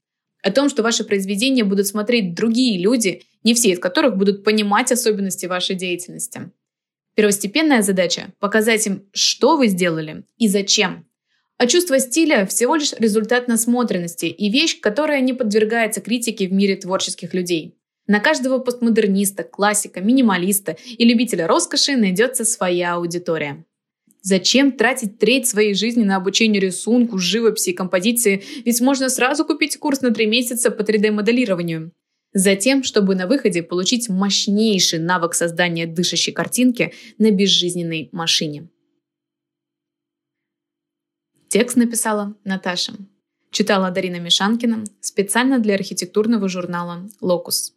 О 0.42 0.52
том, 0.52 0.70
что 0.70 0.84
ваши 0.84 1.04
произведения 1.04 1.64
будут 1.64 1.88
смотреть 1.88 2.34
другие 2.34 2.80
люди, 2.80 3.24
не 3.44 3.54
все 3.54 3.72
из 3.72 3.80
которых 3.80 4.18
будут 4.18 4.44
понимать 4.44 4.92
особенности 4.92 5.46
вашей 5.46 5.76
деятельности. 5.76 6.52
Первостепенная 7.16 7.82
задача– 7.82 8.34
показать 8.40 8.88
им, 8.88 9.06
что 9.14 9.58
вы 9.58 9.68
сделали 9.68 10.24
и 10.38 10.48
зачем. 10.48 11.06
А 11.58 11.68
чувство 11.68 12.00
стиля– 12.00 12.46
всего 12.48 12.76
лишь 12.76 12.94
результат 12.94 13.48
насмотренности 13.48 14.26
и 14.26 14.50
вещь, 14.50 14.80
которая 14.80 15.22
не 15.22 15.34
подвергается 15.34 16.02
критике 16.02 16.48
в 16.48 16.54
мире 16.54 16.76
творческих 16.76 17.34
людей. 17.34 17.78
На 18.08 18.20
каждого 18.20 18.58
постмодерниста, 18.58 19.44
классика, 19.44 20.02
минималиста 20.02 20.76
и 20.86 21.06
любителя 21.06 21.48
роскоши 21.48 21.96
найдется 21.96 22.46
своя 22.46 22.96
аудитория. 22.96 23.64
Зачем 24.22 24.72
тратить 24.72 25.18
треть 25.18 25.48
своей 25.48 25.74
жизни 25.74 26.04
на 26.04 26.16
обучение 26.16 26.62
рисунку, 26.62 27.18
живописи 27.18 27.72
и 27.72 27.74
композиции, 27.74 28.44
ведь 28.66 28.80
можно 28.80 29.10
сразу 29.10 29.46
купить 29.46 29.78
курс 29.78 30.01
на 30.01 30.12
три 30.13 30.28
месяца 30.28 30.70
по 30.70 30.84
3D-моделированию. 30.84 31.92
Затем, 32.34 32.84
чтобы 32.84 33.16
на 33.16 33.28
выходе 33.28 33.63
получить 33.63 34.10
мощнейший 34.10 35.00
навык 35.00 35.34
создания 35.34 35.88
дышащей 35.88 36.32
картинки 36.32 36.94
на 37.18 37.32
безжизненной 37.32 38.10
машине. 38.12 38.70
Текст 41.50 41.75
написала 41.75 42.36
Наташа. 42.46 42.94
Читала 43.50 43.92
Дарина 43.92 44.20
Мишанкина 44.20 44.86
специально 45.01 45.60
для 45.60 45.74
архитектурного 45.74 46.48
журнала 46.48 47.10
«Локус». 47.20 47.74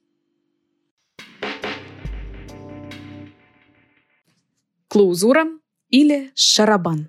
Клаузура 4.86 5.46
или 5.94 6.32
шарабан. 6.34 7.08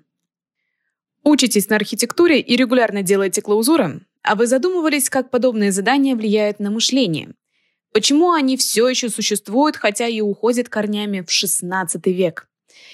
Учитесь 1.24 1.68
на 1.68 1.74
архитектуре 1.74 2.38
и 2.38 2.54
регулярно 2.54 3.02
делаете 3.02 3.42
клаузуры, 3.42 4.06
а 4.22 4.36
вы 4.36 4.46
задумывались, 4.46 5.10
как 5.10 5.28
подобные 5.28 5.72
задания 5.72 6.14
влияют 6.14 6.60
на 6.60 6.70
мышление? 6.70 7.34
Почему 7.92 8.30
они 8.30 8.56
все 8.56 8.88
еще 8.88 9.08
существуют, 9.08 9.76
хотя 9.76 10.06
и 10.06 10.20
уходят 10.20 10.68
корнями 10.68 11.22
в 11.22 11.26
XVI 11.30 11.88
век? 12.04 12.48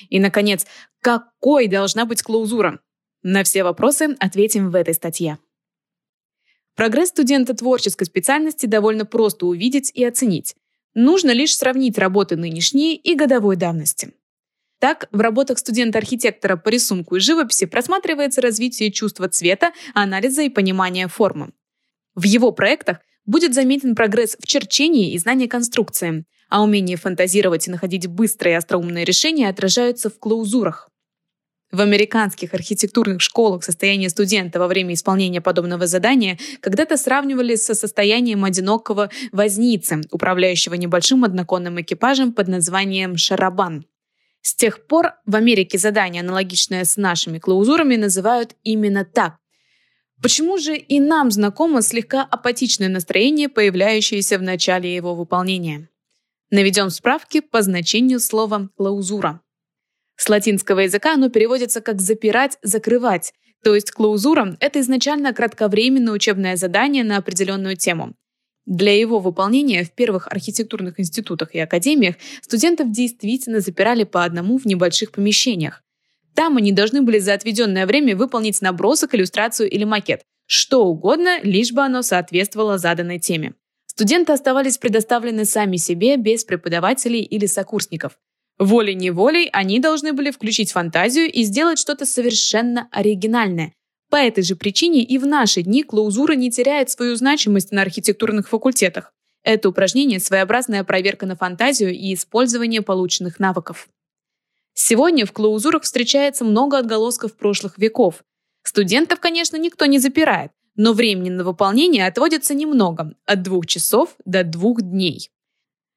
И, 0.08 0.18
наконец, 0.18 0.64
какой 1.02 1.68
должна 1.68 2.06
быть 2.06 2.22
клаузура? 2.22 2.80
На 3.22 3.44
все 3.44 3.62
вопросы 3.62 4.16
ответим 4.18 4.70
в 4.70 4.74
этой 4.76 4.94
статье. 4.94 5.36
Прогресс 6.74 7.10
студента 7.10 7.52
творческой 7.52 8.06
специальности 8.06 8.64
довольно 8.64 9.04
просто 9.04 9.44
увидеть 9.44 9.92
и 9.92 10.02
оценить. 10.06 10.56
Нужно 10.94 11.32
лишь 11.32 11.54
сравнить 11.54 11.98
работы 11.98 12.36
нынешней 12.36 12.96
и 12.96 13.14
годовой 13.14 13.56
давности. 13.56 14.14
Так, 14.82 15.06
в 15.12 15.20
работах 15.20 15.60
студента-архитектора 15.60 16.56
по 16.56 16.68
рисунку 16.68 17.14
и 17.14 17.20
живописи 17.20 17.66
просматривается 17.66 18.40
развитие 18.40 18.90
чувства 18.90 19.28
цвета, 19.28 19.70
анализа 19.94 20.42
и 20.42 20.48
понимания 20.48 21.06
формы. 21.06 21.52
В 22.16 22.24
его 22.24 22.50
проектах 22.50 22.98
будет 23.24 23.54
заметен 23.54 23.94
прогресс 23.94 24.36
в 24.40 24.44
черчении 24.44 25.12
и 25.12 25.18
знании 25.18 25.46
конструкции, 25.46 26.24
а 26.48 26.64
умение 26.64 26.96
фантазировать 26.96 27.68
и 27.68 27.70
находить 27.70 28.08
быстрые 28.08 28.54
и 28.54 28.56
остроумные 28.56 29.04
решения 29.04 29.48
отражаются 29.48 30.10
в 30.10 30.18
клаузурах. 30.18 30.90
В 31.70 31.80
американских 31.80 32.52
архитектурных 32.52 33.22
школах 33.22 33.62
состояние 33.62 34.10
студента 34.10 34.58
во 34.58 34.66
время 34.66 34.94
исполнения 34.94 35.40
подобного 35.40 35.86
задания 35.86 36.40
когда-то 36.58 36.96
сравнивали 36.96 37.54
со 37.54 37.76
состоянием 37.76 38.44
одинокого 38.44 39.10
возницы, 39.30 40.00
управляющего 40.10 40.74
небольшим 40.74 41.22
одноконным 41.22 41.80
экипажем 41.80 42.32
под 42.32 42.48
названием 42.48 43.16
«шарабан». 43.16 43.84
С 44.42 44.54
тех 44.54 44.86
пор 44.86 45.12
в 45.24 45.36
Америке 45.36 45.78
задание, 45.78 46.20
аналогичное 46.20 46.84
с 46.84 46.96
нашими 46.96 47.38
клаузурами, 47.38 47.96
называют 47.96 48.56
именно 48.62 49.04
так. 49.04 49.36
Почему 50.20 50.58
же 50.58 50.76
и 50.76 51.00
нам 51.00 51.30
знакомо 51.30 51.82
слегка 51.82 52.22
апатичное 52.22 52.88
настроение, 52.88 53.48
появляющееся 53.48 54.38
в 54.38 54.42
начале 54.42 54.94
его 54.94 55.14
выполнения? 55.14 55.88
Наведем 56.50 56.90
справки 56.90 57.40
по 57.40 57.62
значению 57.62 58.20
слова 58.20 58.68
«клаузура». 58.76 59.40
С 60.16 60.28
латинского 60.28 60.80
языка 60.80 61.14
оно 61.14 61.30
переводится 61.30 61.80
как 61.80 62.00
«запирать», 62.00 62.58
«закрывать», 62.62 63.32
то 63.62 63.74
есть 63.74 63.92
клаузура– 63.92 64.56
это 64.60 64.80
изначально 64.80 65.32
кратковременное 65.32 66.12
учебное 66.12 66.56
задание 66.56 67.04
на 67.04 67.16
определенную 67.16 67.76
тему. 67.76 68.14
Для 68.66 68.96
его 68.98 69.18
выполнения 69.18 69.84
в 69.84 69.92
первых 69.92 70.28
архитектурных 70.28 71.00
институтах 71.00 71.54
и 71.54 71.58
академиях 71.58 72.16
студентов 72.40 72.92
действительно 72.92 73.60
запирали 73.60 74.04
по 74.04 74.24
одному 74.24 74.58
в 74.58 74.66
небольших 74.66 75.10
помещениях. 75.10 75.82
Там 76.34 76.56
они 76.56 76.72
должны 76.72 77.02
были 77.02 77.18
за 77.18 77.34
отведенное 77.34 77.86
время 77.86 78.16
выполнить 78.16 78.62
набросок, 78.62 79.14
иллюстрацию 79.14 79.68
или 79.68 79.84
макет. 79.84 80.22
Что 80.46 80.84
угодно, 80.84 81.40
лишь 81.42 81.72
бы 81.72 81.82
оно 81.82 82.02
соответствовало 82.02 82.78
заданной 82.78 83.18
теме. 83.18 83.54
Студенты 83.86 84.32
оставались 84.32 84.78
предоставлены 84.78 85.44
сами 85.44 85.76
себе 85.76 86.16
без 86.16 86.44
преподавателей 86.44 87.22
или 87.22 87.46
сокурсников. 87.46 88.18
Волей-неволей 88.58 89.50
они 89.52 89.80
должны 89.80 90.12
были 90.12 90.30
включить 90.30 90.72
фантазию 90.72 91.30
и 91.30 91.42
сделать 91.42 91.78
что-то 91.78 92.06
совершенно 92.06 92.88
оригинальное, 92.90 93.74
по 94.12 94.16
этой 94.16 94.44
же 94.44 94.56
причине 94.56 95.02
и 95.02 95.16
в 95.16 95.26
наши 95.26 95.62
дни 95.62 95.82
клаузура 95.82 96.34
не 96.34 96.50
теряет 96.50 96.90
свою 96.90 97.16
значимость 97.16 97.72
на 97.72 97.80
архитектурных 97.80 98.46
факультетах. 98.46 99.14
Это 99.42 99.70
упражнение– 99.70 100.20
своеобразная 100.20 100.84
проверка 100.84 101.24
на 101.24 101.34
фантазию 101.34 101.94
и 101.94 102.12
использование 102.12 102.82
полученных 102.82 103.40
навыков. 103.40 103.88
Сегодня 104.74 105.24
в 105.24 105.32
клаузурах 105.32 105.84
встречается 105.84 106.44
много 106.44 106.76
отголосков 106.76 107.34
прошлых 107.38 107.78
веков. 107.78 108.22
Студентов, 108.62 109.18
конечно, 109.18 109.56
никто 109.56 109.86
не 109.86 109.98
запирает, 109.98 110.50
но 110.76 110.92
времени 110.92 111.30
на 111.30 111.42
выполнение 111.42 112.06
отводится 112.06 112.52
немного– 112.52 113.14
от 113.24 113.40
двух 113.40 113.66
часов 113.66 114.14
до 114.26 114.44
двух 114.44 114.82
дней. 114.82 115.30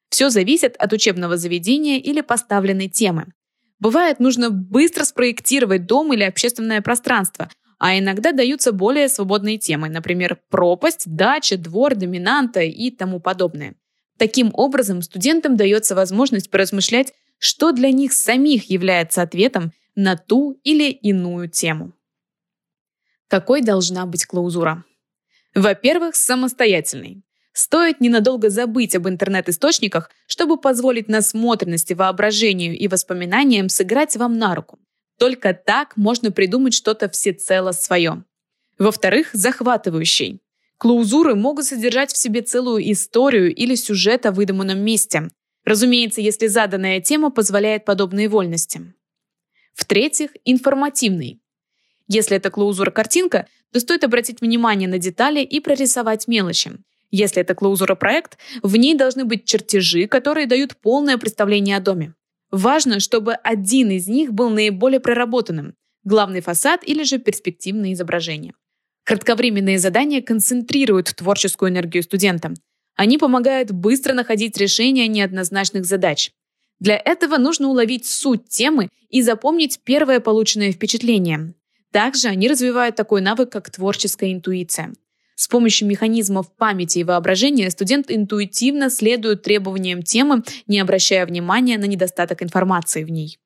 Все 0.07 0.29
зависит 0.29 0.77
от 0.77 0.93
учебного 0.93 1.35
заведения 1.35 1.99
или 1.99 2.21
поставленной 2.21 2.87
темы. 2.87 3.33
Бывает, 3.79 4.21
нужно 4.21 4.51
быстро 4.51 5.03
спроектировать 5.03 5.85
дом 5.85 6.13
или 6.13 6.23
общественное 6.23 6.81
пространство, 6.81 7.49
а 7.85 7.99
иногда 7.99 8.31
даются 8.31 8.71
более 8.71 9.07
свободные 9.07 9.59
темы, 9.59 9.89
например, 9.89 10.39
пропасть, 10.49 11.03
дача, 11.05 11.55
двор, 11.55 11.93
доминанта 11.93 12.61
и 12.61 12.89
тому 12.89 13.19
подобное. 13.19 13.75
Таким 14.17 14.49
образом, 14.55 15.03
студентам 15.03 15.55
дается 15.55 15.93
возможность 15.93 16.49
поразмышлять, 16.49 17.13
что 17.37 17.73
для 17.73 17.91
них 17.91 18.11
самих 18.13 18.71
является 18.71 19.21
ответом 19.21 19.71
на 19.93 20.17
ту 20.17 20.59
или 20.63 20.89
иную 20.89 21.47
тему. 21.47 21.93
Какой 23.27 23.61
должна 23.61 24.07
быть 24.07 24.25
клаузура? 24.25 24.83
Во-первых, 25.53 26.15
самостоятельной. 26.15 27.21
Стоит 27.53 28.01
ненадолго 28.01 28.49
забыть 28.49 28.95
об 28.95 29.07
интернет-источниках, 29.07 30.09
чтобы 30.25 30.59
позволить 30.59 31.07
насмотренности, 31.07 31.93
воображению 31.93 32.75
и 32.75 32.87
воспоминаниям 32.87 33.69
сыграть 33.69 34.15
вам 34.15 34.39
на 34.39 34.55
руку. 34.55 34.79
Только 35.17 35.53
так 35.53 35.95
можно 35.95 36.31
придумать 36.31 36.73
что-то 36.73 37.09
всецело 37.09 37.71
свое. 37.71 38.23
Во-вторых, 38.77 39.29
захватывающий. 39.33 40.41
Клаузуры 40.77 41.35
могут 41.35 41.65
содержать 41.65 42.11
в 42.11 42.17
себе 42.17 42.41
целую 42.41 42.91
историю 42.91 43.53
или 43.55 43.75
сюжет 43.75 44.25
о 44.25 44.31
выдуманном 44.31 44.79
месте. 44.79 45.29
Разумеется, 45.63 46.19
если 46.19 46.47
заданная 46.47 46.99
тема 46.99 47.31
позволяет 47.31 47.85
подобные 47.85 48.27
вольности. 48.27 48.93
В-третьих, 49.73 50.31
информативный. 50.43 51.39
Если 52.07 52.37
это 52.37 52.51
клаузура-картинка, 52.51 53.47
то 53.71 53.79
стоит 53.79 54.03
обратить 54.03 54.41
внимание 54.41 54.87
на 54.87 54.99
детали 54.99 55.41
и 55.41 55.59
прорисовать 55.59 56.27
мелочи. 56.27 56.71
Если 57.09 57.41
это 57.41 57.55
клаузура-проект, 57.55 58.37
в 58.61 58.75
ней 58.75 58.95
должны 58.95 59.25
быть 59.25 59.45
чертежи, 59.45 60.07
которые 60.07 60.47
дают 60.47 60.75
полное 60.75 61.17
представление 61.17 61.77
о 61.77 61.81
доме. 61.81 62.13
Важно, 62.51 62.99
чтобы 62.99 63.33
один 63.33 63.91
из 63.91 64.07
них 64.07 64.33
был 64.33 64.49
наиболее 64.49 64.99
проработанным– 64.99 65.75
главный 66.03 66.41
фасад 66.41 66.81
или 66.83 67.03
же 67.03 67.17
перспективное 67.17 67.93
изображение. 67.93 68.53
Кратковременные 69.03 69.77
задания 69.77 70.21
концентрируют 70.21 71.15
творческую 71.15 71.69
энергию 71.69 72.03
студента. 72.03 72.53
Они 72.95 73.17
помогают 73.17 73.71
быстро 73.71 74.13
находить 74.13 74.57
решения 74.57 75.07
неоднозначных 75.07 75.85
задач. 75.85 76.31
Для 76.79 76.97
этого 76.97 77.37
нужно 77.37 77.67
уловить 77.67 78.05
суть 78.05 78.47
темы 78.47 78.89
и 79.09 79.21
запомнить 79.21 79.79
первое 79.83 80.19
полученное 80.19 80.71
впечатление. 80.71 81.53
Также 81.91 82.27
они 82.27 82.47
развивают 82.47 82.95
такой 82.95 83.21
навык, 83.21 83.51
как 83.51 83.69
творческая 83.69 84.33
интуиция. 84.33 84.93
С 85.35 85.47
помощью 85.47 85.87
механизмов 85.87 86.55
памяти 86.55 86.99
и 86.99 87.03
воображения 87.03 87.69
студент 87.69 88.09
интуитивно 88.09 88.89
следует 88.89 89.43
требованиям 89.43 90.01
темы, 90.01 90.43
не 90.65 90.79
обращая 90.79 91.25
внимания 91.25 91.77
на 91.77 91.85
недостаток 91.85 92.41
информации 92.41 93.03
в 93.03 93.11
ней. 93.11 93.37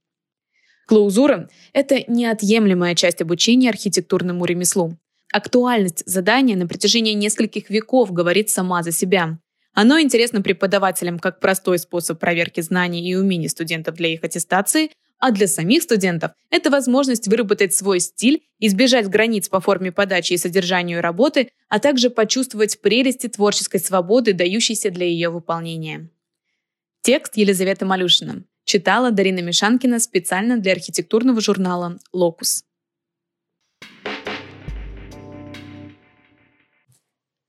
Клаузура– 0.87 1.49
это 1.73 2.03
неотъемлемая 2.07 2.95
часть 2.95 3.21
обучения 3.21 3.69
архитектурному 3.69 4.45
ремеслу. 4.45 4.97
Актуальность 5.31 6.03
задания 6.07 6.55
на 6.55 6.67
протяжении 6.67 7.13
нескольких 7.13 7.69
веков 7.69 8.11
говорит 8.11 8.49
сама 8.49 8.81
за 8.81 8.91
себя. 8.91 9.37
Оно 9.73 9.99
интересно 9.99 10.41
преподавателям 10.41 11.19
как 11.19 11.39
простой 11.39 11.77
способ 11.79 12.19
проверки 12.19 12.61
знаний 12.61 13.07
и 13.07 13.15
умений 13.15 13.49
студентов 13.49 13.95
для 13.95 14.09
их 14.09 14.23
аттестации, 14.23 14.91
а 15.19 15.31
для 15.31 15.47
самих 15.47 15.83
студентов 15.83 16.31
это 16.49 16.69
возможность 16.69 17.27
выработать 17.27 17.73
свой 17.73 17.99
стиль, 17.99 18.41
избежать 18.57 19.07
границ 19.07 19.49
по 19.49 19.59
форме 19.59 19.91
подачи 19.91 20.33
и 20.33 20.37
содержанию 20.37 21.01
работы, 21.01 21.51
а 21.67 21.79
также 21.79 22.09
почувствовать 22.09 22.81
прелести 22.81 23.27
творческой 23.27 23.79
свободы, 23.79 24.33
дающейся 24.33 24.89
для 24.89 25.05
ее 25.05 25.29
выполнения. 25.29 26.09
Текст 27.01 27.37
Елизавета 27.37 27.85
Малюшина. 27.85 28.43
Читала 28.63 29.11
Дарина 29.11 29.39
Мишанкина 29.39 29.99
специально 29.99 30.57
для 30.57 30.73
архитектурного 30.73 31.41
журнала 31.41 31.99
«Локус». 32.13 32.63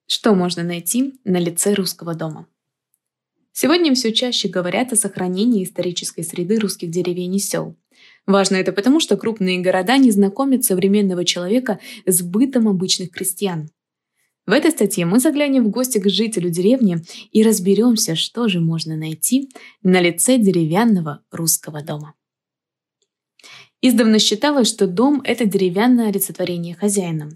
Что 0.06 0.35
можно 0.35 0.62
найти 0.62 1.20
на 1.24 1.38
лице 1.38 1.74
русского 1.74 2.14
дома? 2.14 2.46
Сегодня 3.52 3.94
все 3.94 4.12
чаще 4.12 4.48
говорят 4.48 4.92
о 4.92 4.96
сохранении 4.96 5.64
исторической 5.64 6.22
среды 6.22 6.58
русских 6.58 6.90
деревень 6.90 7.34
и 7.34 7.38
сел. 7.38 7.76
Важно 8.26 8.56
это 8.56 8.72
потому, 8.72 9.00
что 9.00 9.16
крупные 9.16 9.60
города 9.60 9.96
не 9.96 10.10
знакомят 10.10 10.64
современного 10.64 11.24
человека 11.24 11.80
с 12.06 12.22
бытом 12.22 12.68
обычных 12.68 13.10
крестьян. 13.10 13.70
В 14.46 14.52
этой 14.52 14.70
статье 14.70 15.04
мы 15.04 15.20
заглянем 15.20 15.64
в 15.66 15.70
гости 15.70 15.98
к 15.98 16.08
жителю 16.08 16.50
деревни 16.50 16.98
и 17.30 17.42
разберемся, 17.42 18.16
что 18.16 18.48
же 18.48 18.60
можно 18.60 18.96
найти 18.96 19.50
на 19.82 20.00
лице 20.00 20.38
деревянного 20.38 21.22
русского 21.30 21.82
дома. 21.82 22.14
Издавна 23.82 24.18
считалось, 24.18 24.68
что 24.68 24.86
дом– 24.86 25.22
это 25.24 25.46
деревянное 25.46 26.08
олицетворение 26.08 26.74
хозяина. 26.74 27.30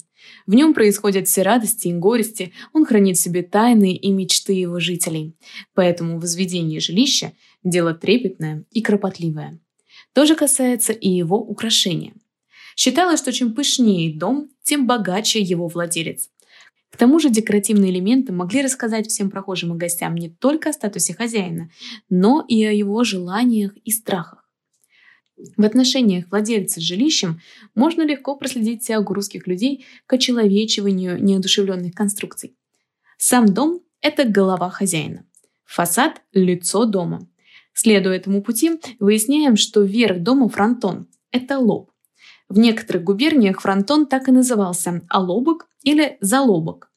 В 0.46 0.54
нем 0.54 0.74
происходят 0.74 1.28
все 1.28 1.42
радости 1.42 1.88
и 1.88 1.94
горести, 1.94 2.52
он 2.72 2.84
хранит 2.84 3.16
в 3.16 3.20
себе 3.20 3.42
тайны 3.42 3.94
и 3.94 4.10
мечты 4.10 4.52
его 4.52 4.80
жителей. 4.80 5.34
Поэтому 5.74 6.18
возведение 6.18 6.80
жилища– 6.80 7.32
дело 7.64 7.94
трепетное 7.94 8.64
и 8.70 8.82
кропотливое. 8.82 9.58
То 10.12 10.26
же 10.26 10.36
касается 10.36 10.92
и 10.92 11.08
его 11.08 11.38
украшения. 11.38 12.14
Считалось, 12.76 13.20
что 13.20 13.32
чем 13.32 13.54
пышнее 13.54 14.16
дом, 14.16 14.50
тем 14.62 14.86
богаче 14.86 15.40
его 15.40 15.68
владелец. 15.68 16.30
К 16.90 16.96
тому 16.96 17.18
же 17.18 17.28
декоративные 17.28 17.90
элементы 17.90 18.32
могли 18.32 18.62
рассказать 18.62 19.08
всем 19.08 19.28
прохожим 19.30 19.74
и 19.74 19.78
гостям 19.78 20.14
не 20.14 20.28
только 20.28 20.70
о 20.70 20.72
статусе 20.72 21.12
хозяина, 21.14 21.70
но 22.08 22.44
и 22.46 22.64
о 22.64 22.70
его 22.70 23.02
желаниях 23.02 23.76
и 23.84 23.90
страхах. 23.90 24.43
В 25.36 25.64
отношениях 25.64 26.26
владельца 26.30 26.80
с 26.80 26.82
жилищем 26.82 27.40
можно 27.74 28.02
легко 28.02 28.36
проследить 28.36 28.86
тягу 28.86 29.14
русских 29.14 29.46
людей 29.46 29.84
к 30.06 30.12
очеловечиванию 30.12 31.22
неодушевленных 31.22 31.94
конструкций. 31.94 32.56
Сам 33.18 33.46
дом– 33.46 33.80
это 34.00 34.24
голова 34.24 34.70
хозяина. 34.70 35.24
Фасад– 35.64 36.22
лицо 36.32 36.84
дома. 36.84 37.26
Следуя 37.72 38.16
этому 38.16 38.42
пути, 38.42 38.80
выясняем, 39.00 39.56
что 39.56 39.82
верх 39.82 40.22
дома– 40.22 40.48
фронтон– 40.50 41.08
это 41.32 41.58
лоб. 41.58 41.90
В 42.48 42.58
некоторых 42.58 43.02
губерниях 43.02 43.60
фронтон 43.60 44.06
так 44.06 44.28
и 44.28 44.32
назывался– 44.32 45.02
алобок 45.08 45.68
или 45.82 46.16
залобок. 46.20 46.92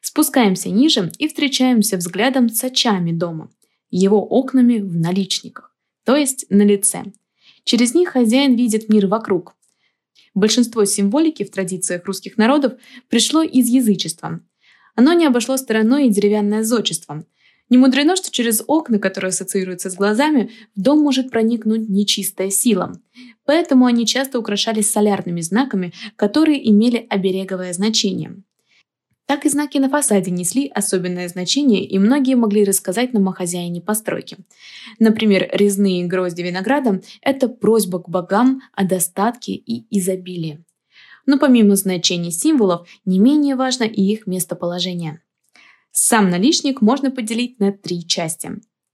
Спускаемся 0.00 0.70
ниже 0.70 1.10
и 1.18 1.28
встречаемся 1.28 1.98
взглядом 1.98 2.48
с 2.48 2.64
очами 2.64 3.12
дома, 3.12 3.50
его 3.90 4.24
окнами 4.24 4.78
в 4.78 4.96
наличниках, 4.96 5.76
то 6.04 6.16
есть 6.16 6.46
на 6.48 6.62
лице– 6.62 7.04
Через 7.66 7.94
них 7.94 8.10
хозяин 8.10 8.54
видит 8.54 8.88
мир 8.88 9.08
вокруг. 9.08 9.56
Большинство 10.34 10.84
символики 10.84 11.42
в 11.42 11.50
традициях 11.50 12.04
русских 12.04 12.38
народов 12.38 12.74
пришло 13.08 13.42
из 13.42 13.66
язычества. 13.66 14.40
Оно 14.94 15.12
не 15.14 15.26
обошло 15.26 15.56
стороной 15.56 16.06
и 16.06 16.10
деревянное 16.10 16.62
зодчество. 16.62 17.24
Не 17.68 17.76
мудрено, 17.76 18.14
что 18.14 18.30
через 18.30 18.62
окна, 18.68 19.00
которые 19.00 19.30
ассоциируются 19.30 19.90
с 19.90 19.96
глазами, 19.96 20.52
в 20.76 20.80
дом 20.80 21.00
может 21.00 21.32
проникнуть 21.32 21.88
нечистая 21.88 22.50
сила. 22.50 23.00
Поэтому 23.44 23.86
они 23.86 24.06
часто 24.06 24.38
украшались 24.38 24.88
солярными 24.88 25.40
знаками, 25.40 25.92
которые 26.14 26.70
имели 26.70 27.04
обереговое 27.10 27.72
значение. 27.72 28.44
Так 29.26 29.44
и 29.44 29.48
знаки 29.48 29.78
на 29.78 29.88
фасаде 29.88 30.30
несли 30.30 30.68
особенное 30.68 31.28
значение, 31.28 31.84
и 31.84 31.98
многие 31.98 32.36
могли 32.36 32.64
рассказать 32.64 33.12
нам 33.12 33.28
о 33.28 33.32
хозяине 33.32 33.80
постройки. 33.80 34.38
Например, 35.00 35.48
резные 35.52 36.06
грозди 36.06 36.42
винограда– 36.42 37.02
это 37.22 37.48
просьба 37.48 38.00
к 38.00 38.08
богам 38.08 38.62
о 38.72 38.84
достатке 38.84 39.52
и 39.52 39.84
изобилии. 39.98 40.64
Но 41.26 41.40
помимо 41.40 41.74
значений 41.74 42.30
символов, 42.30 42.88
не 43.04 43.18
менее 43.18 43.56
важно 43.56 43.82
и 43.82 44.00
их 44.00 44.28
местоположение. 44.28 45.20
Сам 45.90 46.30
наличник 46.30 46.80
можно 46.80 47.10
поделить 47.10 47.58
на 47.58 47.72
три 47.72 48.06
части. 48.06 48.52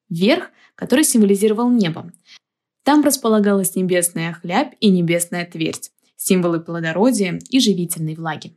Верх, 0.09 0.51
который 0.77 1.05
символизировал 1.05 1.71
небо. 1.71 2.11
Там 2.85 3.03
располагалась 3.03 3.77
небесная 3.77 4.33
хлябь 4.33 4.77
и 4.81 4.89
небесная 4.89 5.45
твердь, 5.45 5.91
символы 6.17 6.61
плодородия 6.61 7.39
и 7.51 7.61
живительной 7.61 8.15
влаги. 8.15 8.57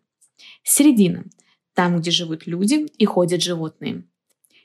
Середина– 0.64 1.26
там, 1.76 2.00
где 2.00 2.10
живут 2.10 2.48
люди 2.48 2.88
и 2.98 3.06
ходят 3.06 3.44
животные. 3.44 4.04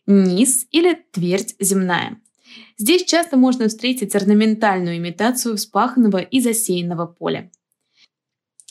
Низ 0.06 0.66
или 0.70 0.96
твердь 1.12 1.54
земная. 1.58 2.20
Здесь 2.78 3.04
часто 3.04 3.36
можно 3.36 3.68
встретить 3.68 4.14
орнаментальную 4.14 4.96
имитацию 4.96 5.56
вспаханного 5.56 6.18
и 6.18 6.40
засеянного 6.40 7.06
поля. 7.06 7.50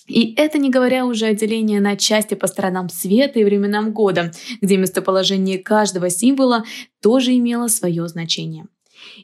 И 0.07 0.33
это 0.35 0.57
не 0.57 0.71
говоря 0.71 1.05
уже 1.05 1.27
о 1.27 1.35
делении 1.35 1.77
на 1.77 1.95
части 1.95 2.33
по 2.33 2.47
сторонам 2.47 2.89
света 2.89 3.39
и 3.39 3.43
временам 3.43 3.93
года, 3.93 4.31
где 4.59 4.75
местоположение 4.75 5.59
каждого 5.59 6.09
символа 6.09 6.63
тоже 6.99 7.35
имело 7.35 7.67
свое 7.67 8.07
значение. 8.07 8.65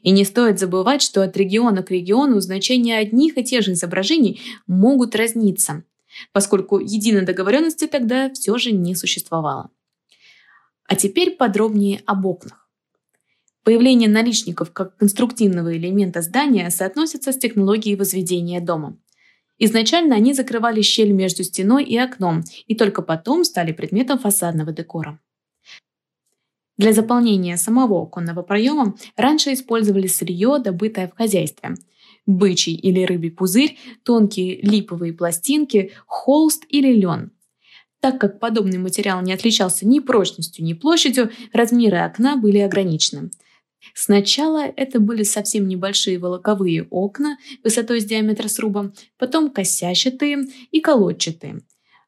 И 0.02 0.12
не 0.12 0.24
стоит 0.24 0.60
забывать, 0.60 1.02
что 1.02 1.22
от 1.22 1.36
региона 1.36 1.82
к 1.82 1.90
региону 1.90 2.38
значения 2.40 2.98
одних 2.98 3.36
и 3.36 3.44
тех 3.44 3.64
же 3.64 3.72
изображений 3.72 4.40
могут 4.66 5.16
разниться– 5.16 5.82
поскольку 6.32 6.78
единой 6.78 7.22
договоренности 7.22 7.86
тогда 7.86 8.30
все 8.32 8.56
же 8.58 8.72
не 8.72 8.94
существовало. 8.94 9.70
А 10.88 10.96
теперь 10.96 11.36
подробнее 11.36 12.02
об 12.06 12.26
окнах. 12.26 12.68
Появление 13.64 14.08
наличников 14.08 14.72
как 14.72 14.96
конструктивного 14.96 15.76
элемента 15.76 16.22
здания 16.22 16.70
соотносится 16.70 17.32
с 17.32 17.38
технологией 17.38 17.96
возведения 17.96 18.60
дома. 18.60 18.96
Изначально 19.58 20.14
они 20.14 20.34
закрывали 20.34 20.82
щель 20.82 21.12
между 21.12 21.42
стеной 21.42 21.82
и 21.84 21.96
окном 21.96 22.44
и 22.66 22.76
только 22.76 23.02
потом 23.02 23.42
стали 23.44 23.72
предметом 23.72 24.18
фасадного 24.18 24.72
декора. 24.72 25.18
Для 26.76 26.92
заполнения 26.92 27.56
самого 27.56 28.02
оконного 28.02 28.42
проема 28.42 28.94
раньше 29.16 29.54
использовали 29.54 30.06
сырье, 30.06 30.58
добытое 30.58 31.08
в 31.08 31.16
хозяйстве. 31.16 31.74
Бычий 32.26 32.74
или 32.74 33.04
рыбий 33.04 33.30
пузырь, 33.30 33.78
тонкие 34.02 34.60
липовые 34.60 35.12
пластинки, 35.12 35.92
холст 36.06 36.64
или 36.68 36.92
лен. 36.92 37.30
Так 38.00 38.20
как 38.20 38.40
подобный 38.40 38.78
материал 38.78 39.22
не 39.22 39.32
отличался 39.32 39.86
ни 39.86 40.00
прочностью, 40.00 40.64
ни 40.64 40.74
площадью, 40.74 41.30
размеры 41.52 41.98
окна 41.98 42.36
были 42.36 42.58
ограничены. 42.58 43.30
Сначала 43.94 44.64
это 44.64 45.00
были 45.00 45.22
совсем 45.22 45.68
небольшие 45.68 46.18
волоковые 46.18 46.84
окна 46.90 47.38
высотой 47.62 48.00
с 48.00 48.04
диаметра 48.04 48.48
сруба, 48.48 48.92
потом 49.18 49.50
косящатые 49.50 50.46
и 50.70 50.80
колодчатые. 50.80 51.60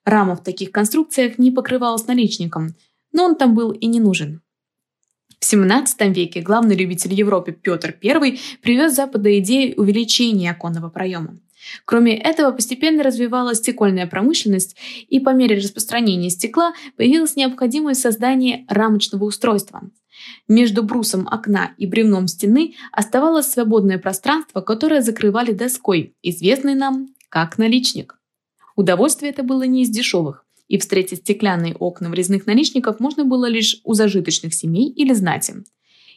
Рама 0.04 0.36
в 0.36 0.42
таких 0.42 0.72
конструкциях 0.72 1.38
не 1.38 1.50
покрывалась 1.50 2.06
наличником, 2.06 2.74
но 3.12 3.24
он 3.24 3.36
там 3.36 3.54
был 3.54 3.72
и 3.72 3.86
не 3.86 4.00
нужен. 4.00 4.42
XVII 5.48 6.12
веке 6.12 6.40
главный 6.40 6.76
любитель 6.76 7.14
Европы 7.14 7.52
Петр 7.52 7.96
I 8.02 8.38
привез 8.62 8.94
Запада 8.94 9.38
идею 9.38 9.74
увеличения 9.76 10.50
оконного 10.50 10.90
проема. 10.90 11.38
Кроме 11.84 12.16
этого, 12.16 12.52
постепенно 12.52 13.02
развивалась 13.02 13.58
стекольная 13.58 14.06
промышленность, 14.06 14.76
и 15.08 15.20
по 15.20 15.30
мере 15.30 15.56
распространения 15.56 16.30
стекла 16.30 16.72
появилась 16.96 17.36
необходимость 17.36 18.00
создания 18.00 18.64
рамочного 18.68 19.24
устройства. 19.24 19.82
Между 20.48 20.82
брусом 20.82 21.28
окна 21.30 21.72
и 21.78 21.86
бревном 21.86 22.28
стены 22.28 22.74
оставалось 22.92 23.50
свободное 23.50 23.98
пространство, 23.98 24.60
которое 24.60 25.02
закрывали 25.02 25.52
доской, 25.52 26.14
известной 26.22 26.74
нам 26.74 27.08
как 27.28 27.58
наличник. 27.58 28.18
Удовольствие 28.76 29.32
это 29.32 29.42
было 29.42 29.64
не 29.64 29.82
из 29.82 29.90
дешевых 29.90 30.44
и 30.68 30.78
встретить 30.78 31.20
стеклянные 31.20 31.74
окна 31.74 32.10
в 32.10 32.14
резных 32.14 32.46
наличников 32.46 33.00
можно 33.00 33.24
было 33.24 33.46
лишь 33.46 33.80
у 33.84 33.94
зажиточных 33.94 34.54
семей 34.54 34.90
или 34.90 35.12
знати. 35.12 35.54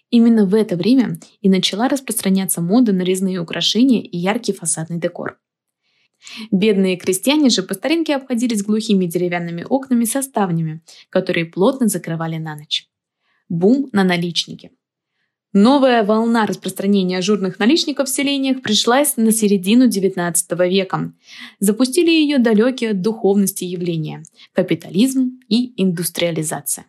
Именно 0.09 0.45
в 0.45 0.53
это 0.53 0.75
время 0.75 1.19
и 1.41 1.49
начала 1.49 1.87
распространяться 1.87 2.61
мода 2.61 2.91
на 2.91 3.01
резные 3.01 3.39
украшения 3.39 4.01
и 4.01 4.17
яркий 4.17 4.53
фасадный 4.53 4.99
декор. 4.99 5.39
Бедные 6.51 6.97
крестьяне 6.97 7.49
же 7.49 7.63
по 7.63 7.73
старинке 7.73 8.15
обходились 8.15 8.63
глухими 8.63 9.05
деревянными 9.05 9.65
окнами 9.67 10.05
со 10.05 10.21
ставнями, 10.21 10.81
которые 11.09 11.45
плотно 11.45 11.87
закрывали 11.87 12.37
на 12.37 12.55
ночь. 12.55 12.87
Бум 13.49 13.89
на 13.91 14.03
наличнике– 14.03 14.71
Новая 15.53 16.05
волна 16.05 16.45
распространения 16.45 17.17
ажурных 17.17 17.59
наличников 17.59 18.07
в 18.07 18.15
селениях 18.15 18.61
пришлась 18.61 19.17
на 19.17 19.33
середину 19.33 19.89
XIX 19.89 20.33
века. 20.69 21.11
Запустили 21.59 22.09
ее 22.09 22.37
далекие 22.37 22.91
от 22.91 23.01
духовности 23.01 23.65
явления– 23.65 24.23
капитализм 24.53 25.41
и 25.49 25.73
индустриализация. 25.81 26.85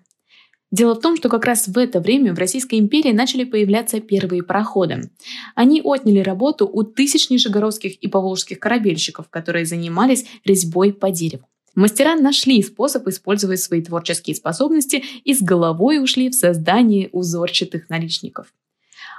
Дело 0.71 0.95
в 0.95 1.01
том, 1.01 1.17
что 1.17 1.29
как 1.29 1.45
раз 1.45 1.67
в 1.67 1.77
это 1.77 2.01
время 2.01 2.35
в 2.35 2.39
Российской 2.39 2.79
империи 2.79 3.13
начали 3.13 3.43
появляться 3.43 4.01
первые 4.01 4.45
пароходы. 4.45 5.11
Они 5.57 5.83
отняли 5.83 6.21
работу 6.21 6.67
у 6.67 6.85
тысяч 6.85 7.31
нижегородских 7.31 7.97
и 7.97 8.07
поволжских 8.07 8.61
корабельщиков, 8.61 9.29
которые 9.29 9.67
занимались 9.67 10.25
резьбой 10.45 10.93
по 10.93 11.11
дереву. 11.11 11.49
Мастера 11.75 12.17
нашли 12.17 12.63
способ 12.63 13.09
использовать 13.09 13.61
свои 13.61 13.83
творческие 13.83 14.37
способности 14.37 15.03
и 15.25 15.35
с 15.35 15.41
головой 15.41 16.03
ушли 16.03 16.29
в 16.29 16.35
создание 16.35 17.09
узорчатых 17.13 17.89
наличников. 17.89 18.53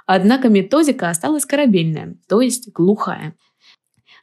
Однако 0.06 0.50
методика 0.50 1.10
осталась 1.10 1.46
корабельная, 1.46 2.16
то 2.28 2.42
есть 2.42 2.72
глухая. 2.72 3.36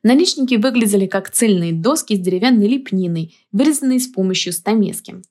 Наличники 0.02 0.54
выглядели 0.54 1.06
как 1.06 1.30
цельные 1.30 1.72
доски 1.72 2.14
с 2.14 2.20
деревянной 2.20 2.68
лепниной, 2.68 3.36
вырезанные 3.52 3.98
с 3.98 4.06
помощью 4.06 4.52
стамески. 4.52 5.22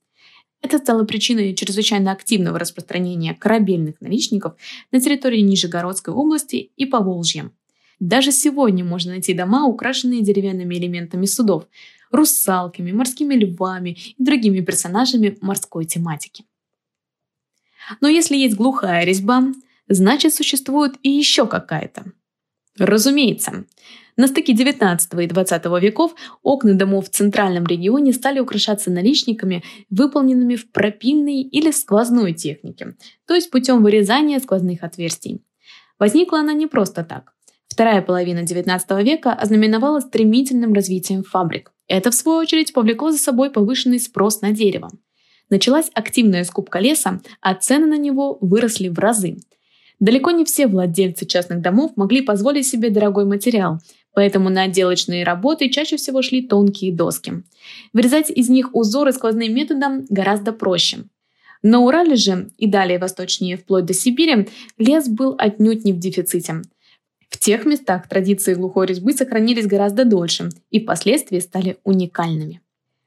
Это 0.62 0.78
стало 0.78 1.06
причиной 1.06 1.56
чрезвычайно 1.56 2.12
активного 2.12 2.60
распространения 2.60 3.34
корабельных 3.34 4.02
наличников 4.02 4.56
на 4.92 5.00
территории 5.00 5.40
Нижегородской 5.40 6.14
области 6.14 6.72
и 6.76 6.86
Поволжья. 6.86 7.52
Даже 8.00 8.32
сегодня 8.32 8.84
можно 8.84 9.12
найти 9.12 9.34
дома, 9.34 9.66
украшенные 9.66 10.22
деревянными 10.22 10.76
элементами 10.76 11.26
судов, 11.26 11.68
русалками, 12.12 12.92
морскими 12.92 13.36
львами 13.36 13.98
и 14.18 14.24
другими 14.24 14.62
персонажами 14.62 15.38
морской 15.42 15.86
тематики. 15.86 16.46
Но 18.02 18.08
если 18.08 18.38
есть 18.38 18.56
глухая 18.56 19.04
резьба, 19.04 19.44
значит 19.88 20.34
существует 20.34 20.96
и 21.02 21.10
еще 21.10 21.48
какая-то. 21.48 22.12
Разумеется, 22.78 23.66
на 24.16 24.28
стыке 24.28 24.54
19 24.54 25.14
и 25.14 25.28
20 25.28 25.66
веков 25.82 26.14
окна 26.44 26.74
домов 26.74 27.08
в 27.08 27.10
центральном 27.10 27.66
регионе 27.66 28.14
стали 28.14 28.40
украшаться 28.40 28.92
наличниками, 28.92 29.64
выполненными 29.90 30.56
в 30.56 30.72
пропильной 30.72 31.42
или 31.42 31.72
сквозной 31.72 32.34
технике, 32.34 32.96
то 33.26 33.34
есть 33.34 33.50
путем 33.50 33.82
вырезания 33.82 34.40
сквозных 34.40 34.84
отверстий. 34.84 35.44
Возникла 35.98 36.40
она 36.40 36.54
не 36.54 36.68
просто 36.68 37.04
так. 37.04 37.34
Вторая 37.68 38.02
половина 38.02 38.40
XIX 38.40 39.04
века 39.04 39.34
ознаменовалась 39.34 40.06
стремительным 40.06 40.74
развитием 40.74 41.24
фабрик. 41.24 41.72
Это, 41.90 42.12
в 42.12 42.16
свою 42.16 42.38
очередь, 42.38 42.72
повлекло 42.72 43.12
за 43.12 43.18
собой 43.18 43.50
повышенный 43.50 44.00
спрос 44.00 44.42
на 44.42 44.52
дерево. 44.52 44.92
Началась 45.50 45.90
активная 45.96 46.44
скупка 46.44 46.78
леса, 46.78 47.20
а 47.42 47.56
цены 47.56 47.88
на 47.88 47.98
него 47.98 48.38
выросли 48.40 48.88
в 48.88 49.00
разы. 49.00 49.38
Далеко 50.00 50.30
не 50.30 50.46
все 50.46 50.68
владельцы 50.68 51.26
частных 51.26 51.62
домов 51.62 51.94
могли 51.96 52.22
позволить 52.22 52.68
себе 52.68 52.92
дорогой 52.92 53.26
материал, 53.26 53.80
поэтому 54.14 54.50
на 54.50 54.64
отделочные 54.64 55.24
работы 55.24 55.70
чаще 55.70 55.98
всего 55.98 56.22
шли 56.22 56.48
тонкие 56.48 56.94
доски. 56.94 57.44
Вырезать 57.92 58.30
из 58.30 58.50
них 58.50 58.76
узоры 58.76 59.12
сквозным 59.12 59.52
методом 59.54 60.06
гораздо 60.10 60.54
проще. 60.54 61.06
На 61.64 61.80
Урале 61.80 62.16
же 62.16 62.52
и 62.58 62.68
далее 62.68 63.00
восточнее, 63.00 63.58
вплоть 63.58 63.86
до 63.86 63.94
Сибири, 63.94 64.48
лес 64.78 65.10
был 65.10 65.36
отнюдь 65.40 65.84
не 65.84 65.92
в 65.92 65.98
дефиците– 65.98 66.62
в 67.30 67.38
тех 67.38 67.66
местах 67.66 68.08
традиции 68.08 68.56
глухой 68.56 68.88
резьбы 68.88 69.14
сохранились 69.14 69.68
гораздо 69.68 70.04
дольше 70.04 70.50
и 70.72 70.80
впоследствии 70.80 71.40
стали 71.40 71.78
уникальными. 71.84 72.62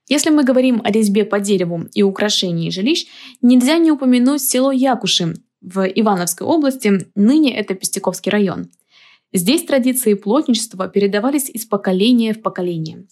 Если 0.09 0.31
мы 0.31 0.45
говорим 0.45 0.81
о 0.85 0.91
резьбе 0.91 1.25
по 1.25 1.41
дереву 1.41 1.87
и 1.95 2.03
украшении 2.03 2.71
жилищ, 2.71 3.07
нельзя 3.41 3.79
не 3.79 3.91
упомянуть 3.91 4.43
село 4.43 4.73
Якуши 4.73 5.35
в 5.61 5.87
Ивановской 5.87 6.47
области, 6.47 7.07
ныне 7.15 7.57
это 7.57 7.75
Пестяковский 7.75 8.31
район. 8.31 8.71
Здесь 9.33 9.65
традиции 9.65 10.15
плотничества 10.15 10.89
передавались 10.89 11.49
из 11.49 11.65
поколения 11.65 12.35
в 12.35 12.43
поколение. 12.43 13.07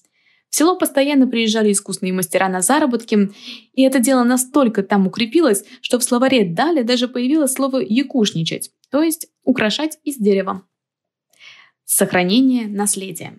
В 0.51 0.57
село 0.57 0.77
постоянно 0.77 1.29
приезжали 1.29 1.73
искусные 1.73 2.13
мастера 2.13 2.49
на 2.49 2.61
заработки, 2.61 3.31
и 3.73 3.83
это 3.83 4.01
дело 4.01 4.25
настолько 4.25 4.83
там 4.83 5.07
укрепилось, 5.07 5.65
что 5.81 5.99
в 5.99 6.03
словаре 6.03 6.45
«дали» 6.45 6.83
даже 6.83 7.07
появилось 7.07 7.53
слово 7.53 7.79
«якушничать», 7.79 8.73
то 8.91 9.01
есть 9.01 9.29
украшать 9.45 9.99
из 10.05 10.17
дерева. 10.17 10.63
Сохранение 11.93 12.69
наследия. 12.69 13.37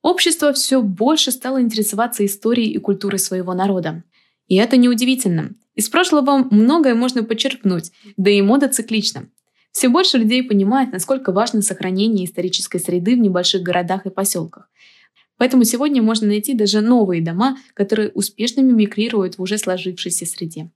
Общество 0.00 0.52
все 0.52 0.80
больше 0.80 1.32
стало 1.32 1.60
интересоваться 1.60 2.24
историей 2.24 2.70
и 2.70 2.78
культурой 2.78 3.18
своего 3.18 3.52
народа. 3.52 4.04
И 4.46 4.54
это 4.54 4.76
неудивительно. 4.76 5.56
Из 5.74 5.88
прошлого 5.88 6.46
многое 6.52 6.94
можно 6.94 7.24
подчеркнуть, 7.24 7.90
да 8.16 8.30
и 8.30 8.40
мода 8.42 8.68
циклична. 8.68 9.28
Все 9.72 9.88
больше 9.88 10.18
людей 10.18 10.44
понимают, 10.44 10.92
насколько 10.92 11.32
важно 11.32 11.60
сохранение 11.60 12.26
исторической 12.26 12.78
среды 12.78 13.16
в 13.16 13.18
небольших 13.18 13.62
городах 13.62 14.06
и 14.06 14.10
поселках. 14.10 14.70
Поэтому 15.36 15.64
сегодня 15.64 16.00
можно 16.00 16.28
найти 16.28 16.54
даже 16.54 16.80
новые 16.80 17.20
дома, 17.22 17.58
которые 17.74 18.10
успешно 18.10 18.60
мимикрируют 18.60 19.36
в 19.36 19.42
уже 19.42 19.58
сложившейся 19.58 20.26
среде. 20.26 20.70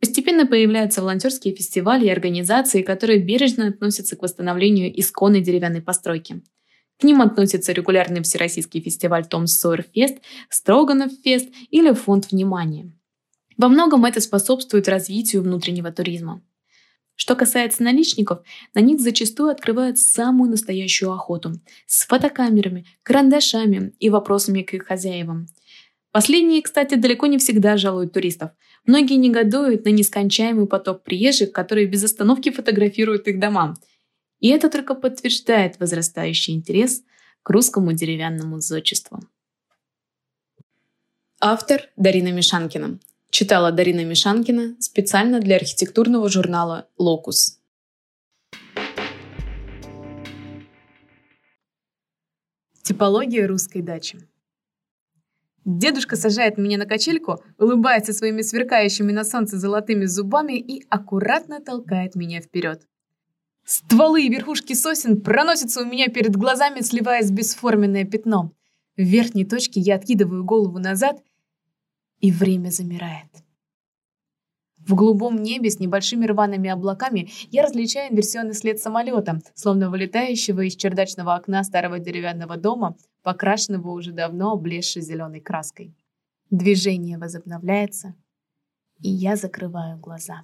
Постепенно 0.00 0.46
появляются 0.46 1.02
волонтерские 1.02 1.54
фестивали 1.54 2.06
и 2.06 2.10
организации, 2.10 2.82
которые 2.82 3.18
бережно 3.18 3.66
относятся 3.66 4.16
к 4.16 4.22
восстановлению 4.22 4.98
исконной 4.98 5.40
деревянной 5.40 5.82
постройки. 5.82 6.42
К 7.00 7.04
ним 7.04 7.20
относятся 7.20 7.72
регулярный 7.72 8.22
всероссийский 8.22 8.80
фестиваль 8.80 9.26
Том 9.26 9.46
Сойер 9.46 9.84
Фест, 9.94 10.18
Строганов 10.50 11.12
Фест 11.24 11.48
или 11.70 11.92
Фонд 11.92 12.30
внимания. 12.30 12.92
Во 13.56 13.68
многом 13.68 14.04
это 14.04 14.20
способствует 14.20 14.88
развитию 14.88 15.42
внутреннего 15.42 15.90
туризма. 15.90 16.42
Что 17.16 17.34
касается 17.34 17.82
наличников, 17.82 18.40
на 18.74 18.80
них 18.80 19.00
зачастую 19.00 19.50
открывают 19.50 19.98
самую 19.98 20.50
настоящую 20.50 21.12
охоту 21.12 21.54
с 21.86 22.06
фотокамерами, 22.06 22.86
карандашами 23.02 23.92
и 23.98 24.10
вопросами 24.10 24.62
к 24.62 24.74
их 24.74 24.86
хозяевам. 24.86 25.46
Последние, 26.12 26.62
кстати, 26.62 26.94
далеко 26.94 27.26
не 27.26 27.38
всегда 27.38 27.76
жалуют 27.76 28.12
туристов– 28.12 28.52
Многие 28.86 29.16
негодуют 29.16 29.84
на 29.84 29.90
нескончаемый 29.90 30.66
поток 30.66 31.02
приезжих, 31.02 31.52
которые 31.52 31.86
без 31.86 32.04
остановки 32.04 32.50
фотографируют 32.50 33.28
их 33.28 33.38
дома. 33.38 33.76
И 34.40 34.48
это 34.48 34.70
только 34.70 34.94
подтверждает 34.94 35.78
возрастающий 35.80 36.54
интерес 36.54 37.02
к 37.42 37.50
русскому 37.50 37.92
деревянному 37.92 38.60
зодчеству. 38.60 39.20
Автор 41.40 41.88
Дарина 41.96 42.32
Мишанкина. 42.32 42.98
Читала 43.30 43.70
Дарина 43.70 44.04
Мишанкина 44.04 44.76
специально 44.80 45.40
для 45.40 45.56
архитектурного 45.56 46.28
журнала 46.28 46.88
«Локус». 46.96 47.60
Типология 52.82 53.46
русской 53.46 53.82
дачи. 53.82 54.18
Дедушка 55.70 56.16
сажает 56.16 56.56
меня 56.56 56.78
на 56.78 56.86
качельку, 56.86 57.42
улыбается 57.58 58.14
своими 58.14 58.40
сверкающими 58.40 59.12
на 59.12 59.22
солнце 59.22 59.58
золотыми 59.58 60.06
зубами 60.06 60.58
и 60.58 60.86
аккуратно 60.88 61.60
толкает 61.60 62.14
меня 62.14 62.40
вперед. 62.40 62.88
Стволы 63.66 64.22
и 64.22 64.30
верхушки 64.30 64.72
сосен 64.72 65.20
проносятся 65.20 65.82
у 65.82 65.84
меня 65.84 66.08
перед 66.08 66.34
глазами, 66.34 66.80
сливаясь 66.80 67.26
в 67.26 67.34
бесформенное 67.34 68.04
пятно. 68.04 68.54
В 68.96 69.02
верхней 69.02 69.44
точке 69.44 69.80
я 69.80 69.96
откидываю 69.96 70.42
голову 70.42 70.78
назад, 70.78 71.22
и 72.20 72.32
время 72.32 72.70
замирает. 72.70 73.28
В 74.78 74.94
голубом 74.94 75.36
небе 75.42 75.68
с 75.68 75.78
небольшими 75.80 76.24
рваными 76.24 76.70
облаками 76.70 77.28
я 77.50 77.64
различаю 77.64 78.10
инверсионный 78.10 78.54
след 78.54 78.80
самолета, 78.80 79.42
словно 79.54 79.90
вылетающего 79.90 80.62
из 80.62 80.76
чердачного 80.76 81.34
окна 81.34 81.62
старого 81.62 81.98
деревянного 81.98 82.56
дома, 82.56 82.96
покрашенного 83.28 83.90
уже 83.90 84.12
давно 84.12 84.52
облезшей 84.52 85.02
зеленой 85.02 85.40
краской. 85.40 85.94
Движение 86.48 87.18
возобновляется, 87.18 88.14
и 89.02 89.10
я 89.10 89.36
закрываю 89.36 89.98
глаза. 89.98 90.40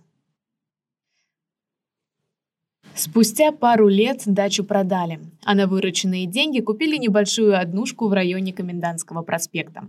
Спустя 2.94 3.52
пару 3.52 3.88
лет 3.88 4.24
дачу 4.26 4.64
продали, 4.64 5.18
а 5.44 5.54
на 5.54 5.66
вырученные 5.66 6.26
деньги 6.26 6.60
купили 6.60 6.98
небольшую 6.98 7.58
однушку 7.58 8.08
в 8.08 8.12
районе 8.12 8.52
Комендантского 8.52 9.22
проспекта. 9.22 9.88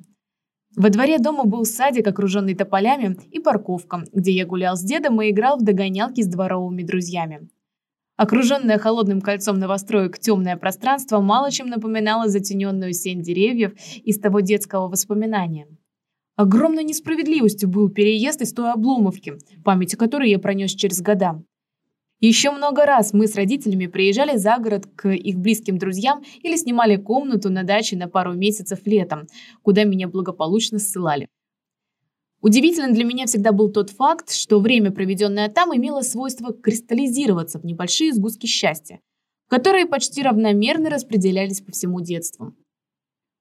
Во 0.77 0.89
дворе 0.89 1.19
дома 1.19 1.43
был 1.43 1.65
садик, 1.65 2.07
окруженный 2.07 2.55
тополями, 2.55 3.17
и 3.29 3.39
парковка, 3.39 4.05
где 4.13 4.31
я 4.31 4.45
гулял 4.45 4.77
с 4.77 4.81
дедом 4.81 5.21
и 5.21 5.31
играл 5.31 5.57
в 5.57 5.65
догонялки 5.65 6.21
с 6.21 6.27
дворовыми 6.27 6.83
друзьями. 6.83 7.49
Окруженное 8.17 8.77
холодным 8.77 9.19
кольцом 9.19 9.59
новостроек 9.59 10.19
темное 10.19 10.55
пространство 10.55 11.19
мало 11.19 11.51
чем 11.51 11.67
напоминало 11.67 12.29
затененную 12.29 12.93
сень 12.93 13.21
деревьев 13.21 13.73
из 14.05 14.19
того 14.19 14.39
детского 14.39 14.87
воспоминания. 14.87 15.67
Огромной 16.37 16.85
несправедливостью 16.85 17.67
был 17.67 17.89
переезд 17.89 18.41
из 18.41 18.53
той 18.53 18.71
обломовки, 18.71 19.37
память 19.65 19.93
о 19.93 19.97
которой 19.97 20.29
я 20.29 20.39
пронес 20.39 20.71
через 20.71 21.01
года. 21.01 21.43
Еще 22.21 22.51
много 22.51 22.85
раз 22.85 23.11
мы 23.11 23.27
с 23.27 23.35
родителями 23.35 23.87
приезжали 23.87 24.37
за 24.37 24.57
город 24.59 24.85
к 24.95 25.09
их 25.09 25.37
близким 25.37 25.77
друзьям 25.77 26.23
или 26.41 26.55
снимали 26.55 26.95
комнату 26.95 27.49
на 27.49 27.63
даче 27.63 27.97
на 27.97 28.07
пару 28.07 28.33
месяцев 28.33 28.79
летом, 28.85 29.27
куда 29.61 29.83
меня 29.83 30.07
благополучно 30.07 30.79
ссылали. 30.79 31.27
Удивительно 32.45 32.93
для 32.93 33.03
меня 33.03 33.25
всегда 33.25 33.51
был 33.51 33.71
тот 33.71 33.89
факт, 33.89 34.31
что 34.31 34.59
время, 34.59 34.91
проведенное 34.91 35.49
там, 35.49 35.75
имело 35.75 36.01
свойство 36.01 36.53
кристаллизироваться 36.53 37.57
в 37.57 37.65
небольшие 37.65 38.13
сгустки 38.13 38.45
счастья, 38.45 38.99
которые 39.49 39.87
почти 39.87 40.21
равномерно 40.21 40.91
распределялись 40.91 41.61
по 41.61 41.71
всему 41.71 42.01
детству. 42.01 42.53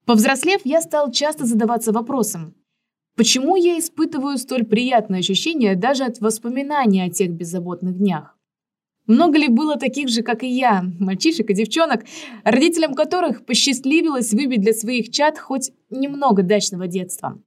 Повзрослев, 0.07 0.63
я 0.65 0.81
стал 0.81 1.13
часто 1.13 1.45
задаваться 1.45 1.93
вопросом, 1.93 2.55
почему 3.15 3.57
я 3.57 3.79
испытываю 3.79 4.39
столь 4.39 4.65
приятное 4.65 5.19
ощущение 5.19 5.77
даже 5.77 6.05
от 6.05 6.21
воспоминания 6.21 7.05
о 7.05 7.11
тех 7.11 7.31
беззаботных 7.31 7.99
днях? 7.99 8.39
Много 9.07 9.37
ли 9.37 9.49
было 9.49 9.77
таких 9.77 10.09
же, 10.09 10.23
как 10.23 10.43
и 10.43 10.49
я, 10.49 10.83
мальчишек 10.99 11.51
и 11.51 11.55
девчонок, 11.55 12.07
родителям 12.43 12.95
которых 12.95 13.45
посчастливилось 13.45 14.33
выбить 14.33 14.63
для 14.63 14.73
своих 14.73 15.11
чад 15.11 15.39
хоть 15.39 15.73
немного 15.91 16.43
дачного 16.43 16.87
детства? 16.87 17.39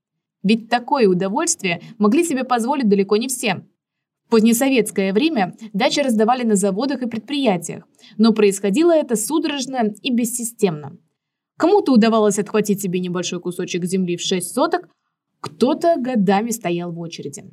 Ведь 0.44 0.70
такое 0.70 1.08
удовольствие 1.08 1.82
могли 1.98 2.24
себе 2.24 2.44
позволить 2.44 2.88
далеко 2.88 3.18
не 3.18 3.28
все. 3.28 3.66
В 4.28 4.30
позднесоветское 4.30 5.14
время 5.14 5.56
дачи 5.74 6.02
раздавали 6.02 6.44
на 6.44 6.56
заводах 6.56 7.02
и 7.02 7.08
предприятиях, 7.08 7.88
но 8.18 8.34
происходило 8.34 8.92
это 8.92 9.16
судорожно 9.16 9.94
и 10.02 10.12
бессистемно. 10.12 10.98
Кому-то 11.58 11.94
удавалось 11.94 12.38
отхватить 12.38 12.82
себе 12.82 13.00
небольшой 13.00 13.40
кусочек 13.40 13.86
земли 13.86 14.18
в 14.18 14.22
6 14.22 14.54
соток, 14.54 14.90
кто-то 15.40 15.96
годами 15.98 16.52
стоял 16.52 16.92
в 16.92 17.00
очереди. 17.00 17.46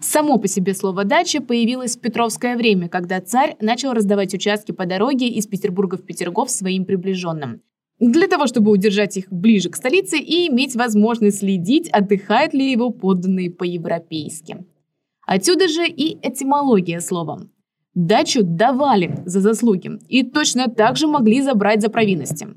Само 0.00 0.38
по 0.38 0.46
себе 0.46 0.74
слово 0.74 1.04
«дача» 1.04 1.40
появилось 1.40 1.96
в 1.96 2.00
Петровское 2.00 2.56
время, 2.56 2.88
когда 2.88 3.20
царь 3.20 3.56
начал 3.60 3.92
раздавать 3.92 4.34
участки 4.34 4.72
по 4.72 4.84
дороге 4.84 5.28
из 5.28 5.46
Петербурга 5.46 5.96
в 5.96 6.04
Петергоф 6.04 6.50
своим 6.50 6.84
приближенным. 6.84 7.62
Для 7.98 8.28
того, 8.28 8.46
чтобы 8.46 8.70
удержать 8.70 9.16
их 9.16 9.26
ближе 9.30 9.70
к 9.70 9.76
столице 9.76 10.18
и 10.18 10.48
иметь 10.48 10.76
возможность 10.76 11.38
следить, 11.38 11.88
отдыхают 11.88 12.52
ли 12.52 12.70
его 12.70 12.90
подданные 12.90 13.50
по-европейски. 13.50 14.66
Отсюда 15.26 15.66
же 15.66 15.88
и 15.88 16.18
этимология 16.22 17.00
слова. 17.00 17.40
Дачу 17.94 18.42
давали 18.42 19.22
за 19.24 19.40
заслуги 19.40 19.90
и 20.08 20.22
точно 20.22 20.68
так 20.68 20.96
же 20.96 21.06
могли 21.06 21.40
забрать 21.40 21.80
за 21.80 21.88
провинности. 21.88 22.48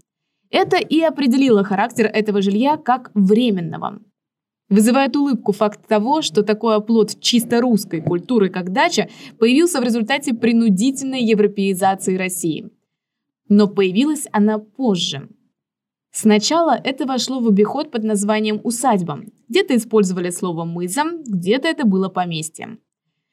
Это 0.51 0.77
и 0.77 0.99
определило 0.99 1.63
характер 1.63 2.07
этого 2.13 2.41
жилья 2.41 2.75
как 2.75 3.11
временного. 3.13 3.99
Вызывает 4.67 5.15
улыбку 5.15 5.53
факт 5.53 5.87
того, 5.87 6.21
что 6.21 6.43
такой 6.43 6.75
оплот 6.75 7.19
чисто 7.21 7.61
русской 7.61 8.01
культуры, 8.01 8.49
как 8.49 8.71
дача, 8.71 9.09
появился 9.39 9.79
в 9.79 9.83
результате 9.83 10.33
принудительной 10.33 11.23
европеизации 11.23 12.17
России. 12.17 12.69
Но 13.49 13.67
появилась 13.67 14.27
она 14.31 14.59
позже. 14.59 15.27
Сначала 16.11 16.79
это 16.83 17.05
вошло 17.05 17.39
в 17.39 17.47
обиход 17.47 17.91
под 17.91 18.03
названием 18.03 18.61
«усадьба». 18.63 19.21
Где-то 19.47 19.75
использовали 19.75 20.29
слово 20.29 20.63
«мыза», 20.63 21.03
где-то 21.27 21.67
это 21.67 21.85
было 21.85 22.09
поместье. 22.09 22.77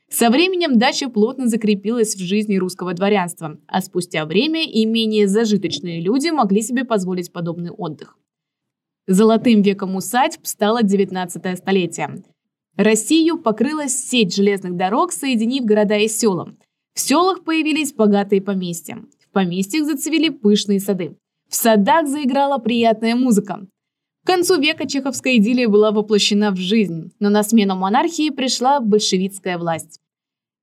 Со 0.08 0.30
временем 0.30 0.78
дача 0.78 1.08
плотно 1.08 1.48
закрепилась 1.48 2.14
в 2.14 2.20
жизни 2.20 2.56
русского 2.56 2.94
дворянства, 2.94 3.58
а 3.66 3.80
спустя 3.80 4.24
время 4.24 4.64
и 4.64 4.86
менее 4.86 5.26
зажиточные 5.26 6.00
люди 6.00 6.28
могли 6.28 6.62
себе 6.62 6.84
позволить 6.84 7.32
подобный 7.32 7.70
отдых. 7.70 8.16
Золотым 9.08 9.62
веком 9.62 9.96
усадьб 9.96 10.46
стало 10.46 10.82
19 10.82 11.58
столетие. 11.58 12.22
Россию 12.76 13.38
покрылась 13.38 13.96
сеть 13.96 14.34
железных 14.34 14.76
дорог, 14.76 15.12
соединив 15.12 15.64
города 15.64 15.96
и 15.96 16.08
села. 16.08 16.54
В 16.92 17.00
селах 17.00 17.42
появились 17.42 17.92
богатые 17.92 18.42
поместья. 18.42 19.02
Поместьях 19.36 19.84
зацвели 19.84 20.30
пышные 20.30 20.80
сады. 20.80 21.18
В 21.50 21.54
садах 21.54 22.08
заиграла 22.08 22.56
приятная 22.56 23.14
музыка. 23.14 23.66
К 24.24 24.26
концу 24.26 24.58
века 24.58 24.88
чеховская 24.88 25.36
идиллия 25.36 25.68
была 25.68 25.92
воплощена 25.92 26.52
в 26.52 26.56
жизнь, 26.56 27.12
но 27.20 27.28
на 27.28 27.42
смену 27.42 27.76
монархии 27.76 28.30
пришла 28.30 28.80
большевистская 28.80 29.58
власть. 29.58 30.00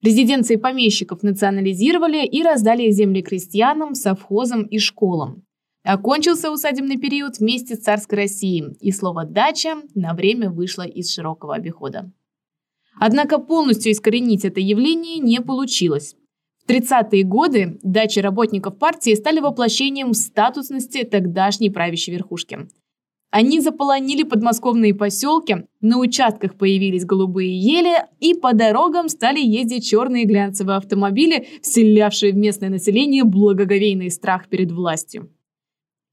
Резиденции 0.01 0.55
помещиков 0.55 1.21
национализировали 1.21 2.25
и 2.25 2.41
раздали 2.41 2.89
земли 2.89 3.21
крестьянам, 3.21 3.93
совхозам 3.93 4.63
и 4.63 4.79
школам. 4.79 5.43
Окончился 5.83 6.49
усадебный 6.49 6.97
период 6.97 7.38
вместе 7.38 7.75
с 7.75 7.81
царской 7.81 8.17
Россией, 8.17 8.75
и 8.79 8.91
слово 8.91 9.23
«дача» 9.23 9.83
на 9.93 10.15
время 10.15 10.49
вышло 10.49 10.81
из 10.81 11.13
широкого 11.13 11.53
обихода. 11.53 12.12
Однако 12.99 13.38
полностью 13.38 13.91
искоренить 13.91 14.45
это 14.45 14.59
явление 14.59 15.19
не 15.19 15.41
получилось. 15.41 16.15
В 16.65 16.69
30-е 16.69 17.23
годы 17.23 17.78
дачи 17.84 18.19
работников 18.19 18.78
партии 18.78 19.13
стали 19.15 19.39
воплощением 19.39 20.13
статусности 20.13 21.04
тогдашней 21.04 21.69
правящей 21.69 22.13
верхушки. 22.13 22.69
Они 23.32 23.60
заполонили 23.60 24.23
подмосковные 24.23 24.93
поселки, 24.93 25.65
на 25.82 25.97
участках 25.97 26.56
появились 26.56 27.04
голубые 27.04 27.58
ели, 27.58 28.06
и 28.19 28.36
по 28.36 28.54
дорогам 28.54 29.10
стали 29.10 29.39
ездить 29.39 29.89
черные 29.89 30.26
глянцевые 30.26 30.78
автомобили, 30.78 31.47
вселявшие 31.63 32.32
в 32.32 32.38
местное 32.38 32.69
население 32.69 33.23
благоговейный 33.23 34.12
страх 34.12 34.47
перед 34.47 34.71
властью. 34.71 35.32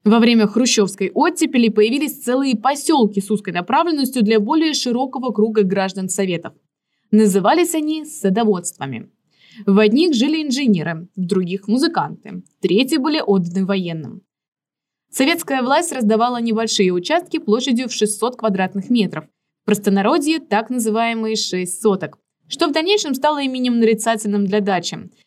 Во 0.03 0.19
время 0.19 0.47
хрущевской 0.47 1.11
оттепели 1.13 1.69
появились 1.69 2.23
целые 2.23 2.57
поселки 2.57 3.21
с 3.21 3.29
узкой 3.29 3.53
направленностью 3.53 4.23
для 4.23 4.39
более 4.39 4.73
широкого 4.73 5.31
круга 5.31 5.61
граждан 5.61 6.09
Советов. 6.09 6.53
Назывались 7.11 7.75
они 7.75 8.03
садоводствами. 8.03 9.11
В 9.65 9.79
одних 9.79 10.13
жили 10.13 10.43
инженеры, 10.43 11.07
в 11.15 11.25
других– 11.25 11.67
музыканты, 11.67 12.43
третьи 12.61 12.97
были 12.97 13.19
отданы 13.19 13.65
военным. 13.65 14.21
Советская 15.11 15.61
власть 15.61 15.91
раздавала 15.91 16.41
небольшие 16.41 16.93
участки 16.93 17.37
площадью 17.37 17.89
в 17.89 17.93
600 17.93 18.37
квадратных 18.37 18.89
метров, 18.89 19.25
в 19.63 19.65
простонародье 19.65 20.39
так 20.39 20.69
называемые 20.69 21.35
6 21.35 21.81
соток, 21.81 22.17
что 22.47 22.67
в 22.67 22.71
дальнейшем 22.71 23.13
стало 23.13 23.41
именем 23.41 23.79
нарицательным 23.79 24.45
для 24.45 24.61
дачи– 24.61 25.09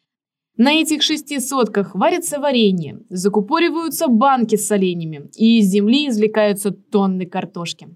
на 0.56 0.72
этих 0.72 1.02
шести 1.02 1.40
сотках 1.40 1.96
варится 1.96 2.38
варенье, 2.38 3.00
закупориваются 3.08 4.06
банки 4.06 4.54
с 4.54 4.68
соленьями, 4.68 5.28
и 5.36 5.58
из 5.58 5.66
земли 5.66 6.08
извлекаются 6.08 6.70
тонны 6.70 7.26
картошки. 7.26 7.88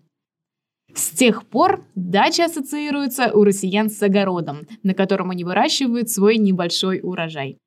С 0.95 1.11
тех 1.11 1.47
пор 1.47 1.85
дача 1.95 2.47
ассоциируется 2.47 3.31
у 3.33 3.45
россиян 3.45 3.91
с 3.91 4.03
огородом, 4.03 4.67
на 4.83 4.95
котором 4.95 5.31
они 5.31 5.45
выращивают 5.45 6.11
свой 6.11 6.39
небольшой 6.39 7.01
урожай. 7.03 7.59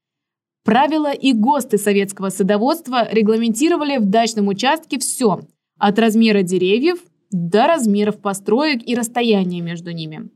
Правила 0.63 1.11
и 1.11 1.33
ГОСТы 1.33 1.77
советского 1.77 2.29
садоводства 2.29 3.07
регламентировали 3.11 3.97
в 3.97 4.05
дачном 4.05 4.47
участке 4.47 4.99
все, 4.99 5.41
от 5.79 5.97
размера 5.97 6.43
деревьев 6.43 6.99
до 7.31 7.65
размеров 7.65 8.21
построек 8.21 8.87
и 8.87 8.93
расстояния 8.93 9.61
между 9.61 9.91
ними. 9.91 10.29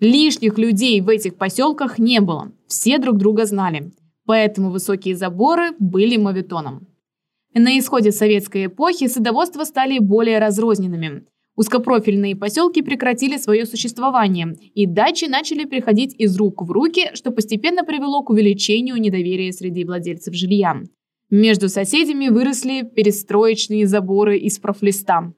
Лишних 0.00 0.58
людей 0.58 1.00
в 1.00 1.08
этих 1.08 1.36
поселках 1.36 1.98
не 1.98 2.20
было, 2.20 2.52
все 2.66 2.98
друг 2.98 3.16
друга 3.16 3.46
знали, 3.46 3.92
поэтому 4.26 4.70
высокие 4.70 5.16
заборы 5.16 5.70
были 5.78 6.18
моветоном. 6.18 6.86
На 7.54 7.78
исходе 7.78 8.12
советской 8.12 8.66
эпохи 8.66 9.08
садоводства 9.08 9.64
стали 9.64 9.98
более 9.98 10.38
разрозненными. 10.38 11.24
Узкопрофильные 11.56 12.36
поселки 12.36 12.82
прекратили 12.82 13.38
свое 13.38 13.64
существование, 13.64 14.54
и 14.74 14.86
дачи 14.86 15.24
начали 15.24 15.64
переходить 15.64 16.14
из 16.18 16.36
рук 16.36 16.62
в 16.62 16.70
руки, 16.70 17.10
что 17.14 17.30
постепенно 17.30 17.82
привело 17.82 18.22
к 18.22 18.28
увеличению 18.28 18.96
недоверия 18.96 19.52
среди 19.52 19.84
владельцев 19.84 20.34
жилья. 20.34 20.82
Между 21.30 21.70
соседями 21.70 22.28
выросли 22.28 22.82
перестроечные 22.82 23.86
заборы 23.86 24.38
из 24.38 24.58
профлиста. 24.58 25.32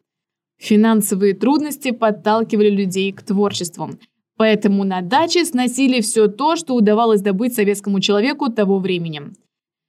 Финансовые 0.58 1.34
трудности 1.34 1.92
подталкивали 1.92 2.68
людей 2.68 3.12
к 3.12 3.22
творчеству. 3.22 3.90
Поэтому 4.36 4.84
на 4.84 5.02
даче 5.02 5.44
сносили 5.44 6.00
все 6.00 6.26
то, 6.26 6.56
что 6.56 6.74
удавалось 6.74 7.20
добыть 7.20 7.54
советскому 7.54 8.00
человеку 8.00 8.50
того 8.50 8.80
времени. 8.80 9.22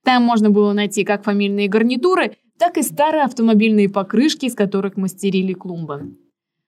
Там 0.03 0.23
можно 0.23 0.49
было 0.49 0.73
найти 0.73 1.03
как 1.03 1.23
фамильные 1.23 1.67
гарнитуры, 1.67 2.37
так 2.57 2.77
и 2.77 2.83
старые 2.83 3.23
автомобильные 3.23 3.89
покрышки, 3.89 4.45
из 4.45 4.55
которых 4.55 4.97
мастерили 4.97 5.53
клумбы. 5.53 6.15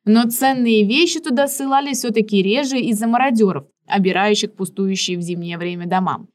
Но 0.06 0.24
ценные 0.30 0.86
вещи 0.86 1.20
туда 1.20 1.48
ссылали 1.48 1.94
все-таки 1.94 2.42
реже 2.42 2.80
из-за 2.80 3.08
мародеров, 3.08 3.66
обирающих 3.88 4.54
пустующие 4.54 5.18
в 5.18 5.22
зимнее 5.22 5.58
время 5.58 5.86
дома. 5.86 6.26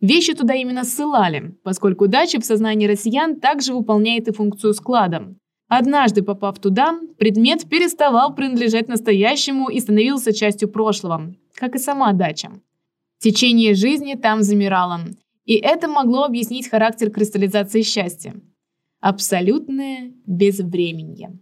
Вещи 0.00 0.34
туда 0.34 0.54
именно 0.54 0.84
ссылали, 0.84 1.54
поскольку 1.62 2.08
дача 2.08 2.40
в 2.40 2.44
сознании 2.44 2.86
россиян 2.86 3.40
также 3.40 3.72
выполняет 3.72 4.28
и 4.28 4.32
функцию 4.32 4.74
склада. 4.74 5.34
Однажды 5.68 6.22
попав 6.22 6.58
туда, 6.58 6.98
предмет 7.18 7.68
переставал 7.68 8.34
принадлежать 8.34 8.88
настоящему 8.88 9.68
и 9.70 9.80
становился 9.80 10.32
частью 10.34 10.68
прошлого, 10.68 11.34
как 11.54 11.74
и 11.74 11.78
сама 11.78 12.12
дача. 12.12 12.50
Течение 13.18 13.74
жизни 13.74 14.14
там 14.14 14.42
замирало, 14.42 15.00
и 15.44 15.54
это 15.54 15.88
могло 15.88 16.24
объяснить 16.24 16.68
характер 16.68 17.10
кристаллизации 17.10 17.82
счастья. 17.82 18.34
Абсолютное 19.00 20.12
безвременье. 20.26 21.38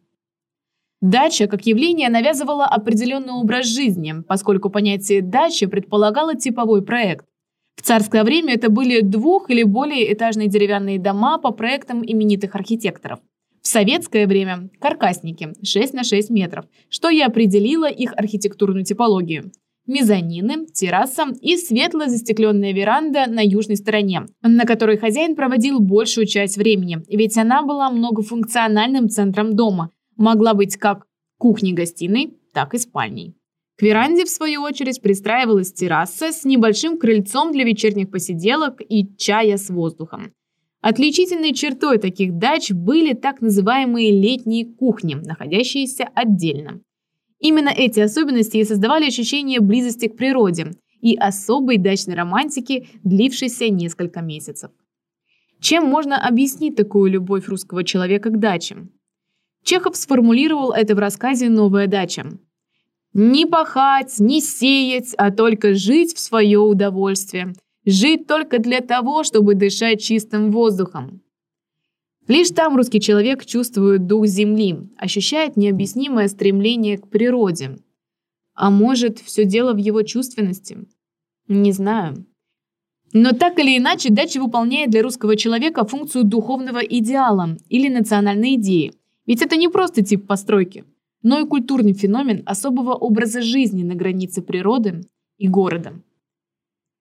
Дача 1.01 1.49
как 1.49 1.67
явление 1.67 2.09
навязывала 2.09 2.65
определенный 2.65 3.33
образ 3.33 3.67
жизни, 3.67 4.15
поскольку 4.27 4.71
понятие 4.71 5.21
«дача» 5.21 5.69
предполагало 5.69 6.37
типовой 6.37 6.83
проект. 6.83 7.27
В 7.75 7.83
царское 7.83 8.23
время 8.23 8.55
это 8.55 8.71
были 8.71 9.01
двух- 9.01 9.51
или 9.51 9.65
более 9.65 10.13
этажные 10.13 10.49
деревянные 10.49 11.01
дома 11.01 11.39
по 11.39 11.51
проектам 11.51 12.05
именитых 12.05 12.55
архитекторов. 12.55 13.19
В 13.63 13.67
советское 13.67 14.27
время– 14.27 14.71
каркасники 14.81 15.53
6 15.65 15.95
на 15.95 16.05
6 16.05 16.31
метров, 16.31 16.67
что 16.89 17.09
и 17.09 17.21
определило 17.21 17.89
их 17.89 18.13
архитектурную 18.17 18.85
типологию. 18.85 19.51
Мезонины, 19.87 20.67
терраса 20.67 21.25
и 21.41 21.57
светло 21.57 22.07
застекленная 22.07 22.73
веранда 22.73 23.27
на 23.27 23.41
южной 23.41 23.77
стороне, 23.77 24.27
на 24.41 24.65
которой 24.65 24.97
хозяин 24.97 25.35
проводил 25.35 25.81
большую 25.81 26.27
часть 26.27 26.57
времени, 26.57 26.99
ведь 27.09 27.37
она 27.37 27.63
была 27.63 27.91
многофункциональным 27.91 29.09
центром 29.09 29.57
дома, 29.57 29.91
могла 30.17 30.55
быть 30.55 30.77
как 30.77 31.07
кухней-гостиной, 31.39 32.35
так 32.55 32.75
и 32.75 32.79
спальней. 32.79 33.35
К 33.77 33.83
веранде, 33.83 34.25
в 34.25 34.29
свою 34.29 34.63
очередь, 34.63 35.03
пристраивалась 35.03 35.73
терраса 35.73 36.31
с 36.31 36.45
небольшим 36.45 36.99
крыльцом 36.99 37.51
для 37.51 37.65
вечерних 37.65 38.11
посиделок 38.11 38.81
и 38.81 39.17
чая 39.17 39.57
с 39.57 39.69
воздухом. 39.71 40.33
Отличительной 40.81 41.55
чертой 41.55 41.99
таких 41.99 42.39
дач 42.39 42.71
были 42.71 43.15
так 43.15 43.41
называемые 43.41 44.13
летние 44.13 44.67
кухни, 44.67 45.15
находящиеся 45.15 46.09
отдельно. 46.15 46.81
Именно 47.43 47.71
эти 47.71 47.99
особенности 47.99 48.59
и 48.59 48.65
создавали 48.65 49.07
ощущение 49.07 49.59
близости 49.59 50.07
к 50.07 50.17
природе 50.17 50.75
и 51.01 51.17
особой 51.17 51.77
дачной 51.77 52.15
романтики, 52.15 52.89
длившейся 53.03 53.69
несколько 53.69 54.21
месяцев. 54.21 54.71
Чем 55.61 55.87
можно 55.87 56.17
объяснить 56.17 56.77
такую 56.77 57.11
любовь 57.11 57.49
русского 57.49 57.83
человека 57.83 58.31
к 58.31 58.39
даче? 58.39 58.87
Чехов 59.65 59.97
сформулировал 59.97 60.71
это 60.71 60.95
в 60.95 61.01
рассказе 61.01 61.49
«Новая 61.49 61.89
дача». 61.89 62.27
Не 63.13 63.45
пахать, 63.47 64.21
не 64.21 64.41
сеять, 64.41 65.13
а 65.19 65.33
только 65.33 65.75
жить 65.75 66.15
в 66.15 66.21
свое 66.21 66.61
удовольствие. 66.61 67.55
Жить 67.85 68.29
только 68.29 68.59
для 68.59 68.81
того, 68.81 69.25
чтобы 69.25 69.55
дышать 69.55 70.01
чистым 70.01 70.53
воздухом. 70.53 71.22
Лишь 72.29 72.51
там 72.51 72.77
русский 72.77 73.01
человек 73.01 73.45
чувствует 73.45 74.07
дух 74.07 74.27
земли, 74.27 74.89
ощущает 74.97 75.57
необъяснимое 75.57 76.29
стремление 76.29 76.99
к 76.99 77.09
природе. 77.09 77.79
А 78.55 78.71
может, 78.71 79.19
все 79.19 79.45
дело 79.45 79.73
в 79.73 79.79
его 79.79 80.03
чувственности? 80.03 80.79
Не 81.49 81.73
знаю. 81.73 82.27
Но 83.13 83.33
так 83.33 83.59
или 83.59 83.77
иначе, 83.77 84.11
дача 84.11 84.41
выполняет 84.41 84.91
для 84.91 85.03
русского 85.03 85.37
человека 85.37 85.85
функцию 85.85 86.25
духовного 86.25 86.79
идеала 86.79 87.59
или 87.69 87.89
национальной 87.89 88.55
идеи. 88.55 88.93
Ведь 89.27 89.43
это 89.43 89.57
не 89.57 89.69
просто 89.69 90.03
тип 90.03 90.27
постройки 90.27 90.85
но 91.23 91.41
и 91.41 91.47
культурный 91.47 91.93
феномен 91.93 92.43
особого 92.47 92.95
образа 92.95 93.43
жизни 93.43 93.83
на 93.83 93.95
границе 93.95 94.43
природы 94.43 95.03
и 95.39 95.49
города. 95.49 95.95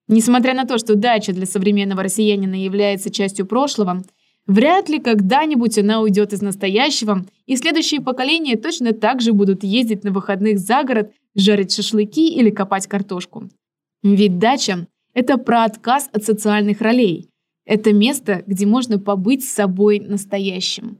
Несмотря 0.07 0.53
на 0.53 0.65
то, 0.65 0.77
что 0.77 0.95
дача 0.95 1.33
для 1.33 1.45
современного 1.45 2.03
россиянина 2.03 2.55
является 2.55 3.09
частью 3.09 3.45
прошлого, 3.45 4.03
вряд 4.51 4.89
ли 4.89 4.99
когда-нибудь 4.99 5.77
она 5.77 6.01
уйдет 6.01 6.33
из 6.33 6.41
настоящего, 6.41 7.25
и 7.45 7.55
следующие 7.55 8.01
поколения 8.01 8.57
точно 8.57 8.93
так 8.93 9.21
же 9.21 9.33
будут 9.33 9.63
ездить 9.63 10.03
на 10.03 10.11
выходных 10.11 10.59
за 10.59 10.83
город, 10.83 11.11
жарить 11.35 11.73
шашлыки 11.73 12.27
или 12.27 12.49
копать 12.49 12.87
картошку. 12.87 13.49
Ведь 14.03 14.39
дача– 14.39 14.87
это 15.13 15.37
про 15.37 15.63
отказ 15.63 16.09
от 16.11 16.23
социальных 16.23 16.81
ролей. 16.81 17.29
Это 17.65 17.93
место, 17.93 18.43
где 18.47 18.65
можно 18.65 18.99
побыть 18.99 19.43
с 19.45 19.53
собой 19.53 19.99
настоящим. 19.99 20.97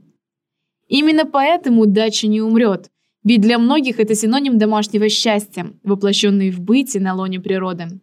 Именно 0.88 1.26
поэтому 1.26 1.86
дача 1.86 2.28
не 2.28 2.42
умрет– 2.42 2.90
ведь 3.24 3.42
для 3.42 3.60
многих 3.60 4.00
это 4.00 4.16
синоним 4.16 4.58
домашнего 4.58 5.08
счастья, 5.08 5.72
воплощенный 5.84 6.50
в 6.50 6.60
быте 6.60 7.00
на 7.00 7.14
лоне 7.14 7.40
природы. 7.40 8.00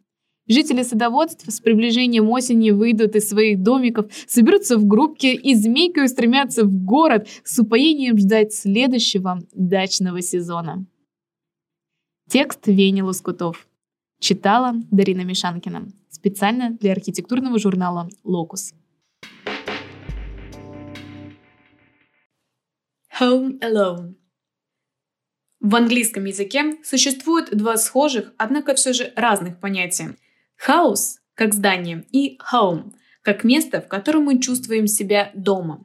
Жители 0.48 0.82
садоводств 0.82 1.44
с 1.46 1.60
приближением 1.60 2.30
осени 2.30 2.70
выйдут 2.70 3.14
из 3.14 3.28
своих 3.28 3.62
домиков, 3.62 4.10
соберутся 4.26 4.78
в 4.78 4.86
группки 4.86 5.26
и 5.26 5.54
змейкой 5.54 6.06
устремятся 6.06 6.64
в 6.64 6.72
город 6.72 7.28
с 7.44 7.58
упоением 7.58 8.16
ждать 8.16 8.54
следующего 8.54 9.40
дачного 9.52 10.22
сезона. 10.22 10.86
Текст 12.30 12.66
Вени 12.66 13.02
Лоскутов. 13.02 13.68
Читала 14.20 14.72
Дарина 14.90 15.22
Мишанкина. 15.22 15.88
Специально 16.08 16.70
для 16.70 16.92
архитектурного 16.92 17.58
журнала 17.58 18.08
«Локус». 18.24 18.72
Home 23.20 23.58
Alone 23.60 24.14
в 25.60 25.74
английском 25.74 26.24
языке 26.24 26.76
существует 26.84 27.56
два 27.56 27.76
схожих, 27.76 28.32
однако 28.38 28.74
все 28.74 28.92
же 28.92 29.12
разных 29.16 29.58
понятия. 29.58 30.14
House– 30.66 31.16
как 31.34 31.54
здание, 31.54 32.04
и 32.10 32.38
home– 32.52 32.92
как 33.22 33.44
место, 33.44 33.80
в 33.80 33.88
котором 33.88 34.24
мы 34.24 34.40
чувствуем 34.40 34.86
себя 34.86 35.30
дома. 35.34 35.84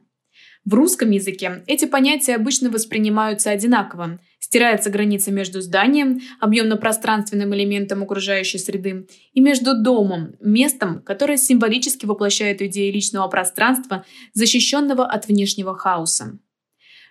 В 0.64 0.72
русском 0.72 1.10
языке 1.10 1.62
эти 1.66 1.84
понятия 1.84 2.34
обычно 2.36 2.70
воспринимаются 2.70 3.50
одинаково. 3.50 4.18
Стирается 4.38 4.88
граница 4.88 5.30
между 5.30 5.60
зданием, 5.60 6.20
объемно-пространственным 6.40 7.54
элементом 7.54 8.02
окружающей 8.02 8.56
среды, 8.56 9.06
и 9.34 9.40
между 9.40 9.78
домом, 9.78 10.36
местом, 10.40 11.02
которое 11.02 11.36
символически 11.36 12.06
воплощает 12.06 12.62
идею 12.62 12.94
личного 12.94 13.28
пространства, 13.28 14.06
защищенного 14.32 15.04
от 15.04 15.28
внешнего 15.28 15.76
хаоса. 15.76 16.38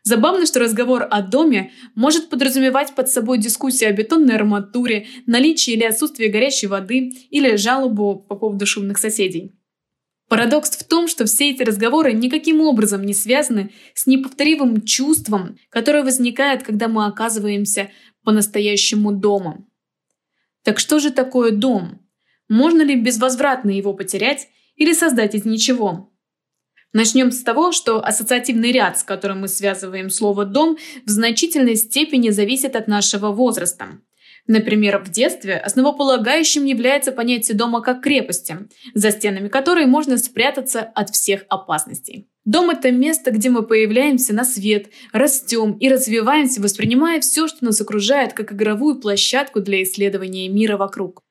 Забавно, 0.03 0.45
что 0.45 0.59
разговор 0.59 1.07
о 1.09 1.21
доме 1.21 1.71
может 1.95 2.29
подразумевать 2.29 2.93
под 2.93 3.09
собой 3.09 3.37
дискуссию 3.37 3.89
о 3.89 3.93
бетонной 3.93 4.35
арматуре, 4.35 5.07
наличии 5.25 5.71
или 5.71 5.83
отсутствии 5.83 6.27
горячей 6.27 6.67
воды 6.67 7.09
или 7.29 7.55
жалобу 7.55 8.19
по 8.27 8.35
поводу 8.35 8.65
шумных 8.65 8.97
соседей. 8.97 9.55
Парадокс 10.27 10.71
в 10.71 10.83
том, 10.85 11.07
что 11.07 11.25
все 11.25 11.51
эти 11.51 11.63
разговоры 11.63 12.11
никаким 12.11 12.59
образом 12.61 13.03
не 13.03 13.13
связаны 13.13 13.71
с 13.93 14.05
неповторимым 14.05 14.81
чувством, 14.81 15.57
которое 15.69 16.03
возникает, 16.03 16.63
когда 16.63 16.87
мы 16.89 17.05
оказываемся 17.05 17.89
по-настоящему 18.23 19.13
дома. 19.13 19.65
Так 20.63 20.79
что 20.79 20.99
же 20.99 21.11
такое 21.11 21.51
дом? 21.51 22.01
Можно 22.49 22.81
ли 22.81 22.95
безвозвратно 22.95 23.69
его 23.69 23.93
потерять 23.93 24.47
или 24.75 24.93
создать 24.93 25.35
из 25.35 25.45
ничего? 25.45 26.12
Начнем 26.93 27.31
с 27.31 27.41
того, 27.41 27.71
что 27.71 28.05
ассоциативный 28.05 28.71
ряд, 28.71 28.99
с 28.99 29.03
которым 29.03 29.41
мы 29.41 29.47
связываем 29.47 30.11
слово 30.11 30.45
«дом», 30.45 30.77
в 31.05 31.09
значительной 31.09 31.75
степени 31.75 32.29
зависит 32.29 32.75
от 32.75 32.87
нашего 32.87 33.31
возраста. 33.31 33.99
Например, 34.45 34.99
в 34.99 35.09
детстве 35.09 35.55
основополагающим 35.57 36.65
является 36.65 37.11
понятие 37.11 37.57
дома 37.57 37.81
как 37.81 38.01
крепости, 38.01 38.57
за 38.93 39.09
стенами 39.11 39.47
которой 39.47 39.87
можно 39.87 40.17
спрятаться 40.17 40.81
от 40.81 41.09
всех 41.09 41.45
опасностей. 41.49 42.27
Дом– 42.45 42.69
это 42.71 42.91
место, 42.91 43.31
где 43.31 43.49
мы 43.49 43.63
появляемся 43.63 44.35
на 44.35 44.43
свет, 44.43 44.89
растем 45.13 45.77
и 45.79 45.89
развиваемся, 45.89 46.61
воспринимая 46.61 47.21
все, 47.21 47.47
что 47.47 47.63
нас 47.65 47.79
окружает, 47.79 48.33
как 48.33 48.51
игровую 48.51 48.99
площадку 48.99 49.61
для 49.61 49.81
исследования 49.83 50.49
мира 50.49 50.77
вокруг. 50.77 51.23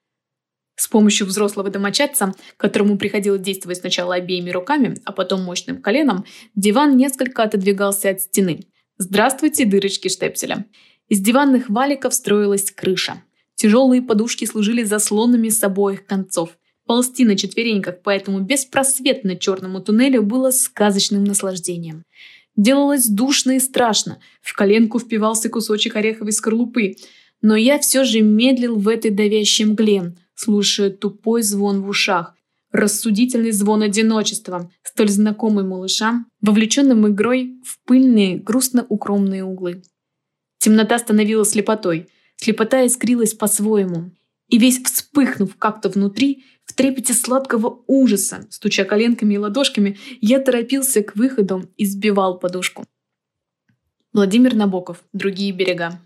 С 0.82 0.88
помощью 0.88 1.28
взрослого 1.28 1.70
домочадца, 1.70 2.34
которому 2.56 2.98
приходилось 2.98 3.40
действовать 3.40 3.78
сначала 3.78 4.16
обеими 4.16 4.50
руками, 4.50 4.96
а 5.04 5.12
потом 5.12 5.44
мощным 5.44 5.80
коленом, 5.80 6.24
диван 6.56 6.96
несколько 6.96 7.44
отодвигался 7.44 8.10
от 8.10 8.20
стены. 8.20 8.64
Здравствуйте, 8.98 9.64
дырочки 9.64 10.08
штепселя. 10.08 10.66
Из 11.08 11.20
диванных 11.20 11.70
валиков 11.70 12.12
строилась 12.12 12.72
крыша. 12.72 13.22
Тяжелые 13.54 14.02
подушки 14.02 14.44
служили 14.44 14.82
заслонами 14.82 15.50
с 15.50 15.62
обоих 15.62 16.04
концов. 16.04 16.58
Ползти 16.84 17.24
на 17.24 17.36
четвереньках 17.36 18.02
по 18.02 18.10
этому 18.10 18.40
беспросветно 18.40 19.36
черному 19.36 19.80
туннелю 19.80 20.24
было 20.24 20.50
сказочным 20.50 21.22
наслаждением. 21.22 22.02
Делалось 22.56 23.06
душно 23.06 23.52
и 23.52 23.60
страшно. 23.60 24.18
В 24.40 24.52
коленку 24.52 24.98
впивался 24.98 25.48
кусочек 25.48 25.94
ореховой 25.94 26.32
скорлупы. 26.32 26.96
Но 27.40 27.54
я 27.54 27.78
все 27.78 28.02
же 28.02 28.20
медлил 28.20 28.74
в 28.74 28.88
этой 28.88 29.12
давящей 29.12 29.64
мгле, 29.64 30.14
слушая 30.42 30.90
тупой 30.90 31.42
звон 31.42 31.82
в 31.82 31.88
ушах, 31.88 32.34
рассудительный 32.72 33.52
звон 33.52 33.82
одиночества, 33.82 34.70
столь 34.82 35.08
знакомый 35.08 35.64
малышам, 35.64 36.26
вовлеченным 36.40 37.06
игрой 37.08 37.60
в 37.64 37.78
пыльные, 37.84 38.38
грустно-укромные 38.38 39.44
углы. 39.44 39.82
Темнота 40.58 40.98
становилась 40.98 41.50
слепотой, 41.50 42.08
слепота 42.36 42.84
искрилась 42.84 43.34
по-своему. 43.34 44.12
И 44.48 44.58
весь 44.58 44.82
вспыхнув 44.82 45.56
как-то 45.56 45.88
внутри, 45.88 46.44
в 46.64 46.74
трепете 46.74 47.14
сладкого 47.14 47.82
ужаса, 47.86 48.46
стуча 48.50 48.84
коленками 48.84 49.34
и 49.34 49.38
ладошками, 49.38 49.98
я 50.20 50.40
торопился 50.40 51.02
к 51.02 51.16
выходу 51.16 51.70
и 51.76 51.86
сбивал 51.86 52.38
подушку. 52.38 52.84
Владимир 54.12 54.54
Набоков. 54.54 55.02
Другие 55.12 55.52
берега. 55.52 56.00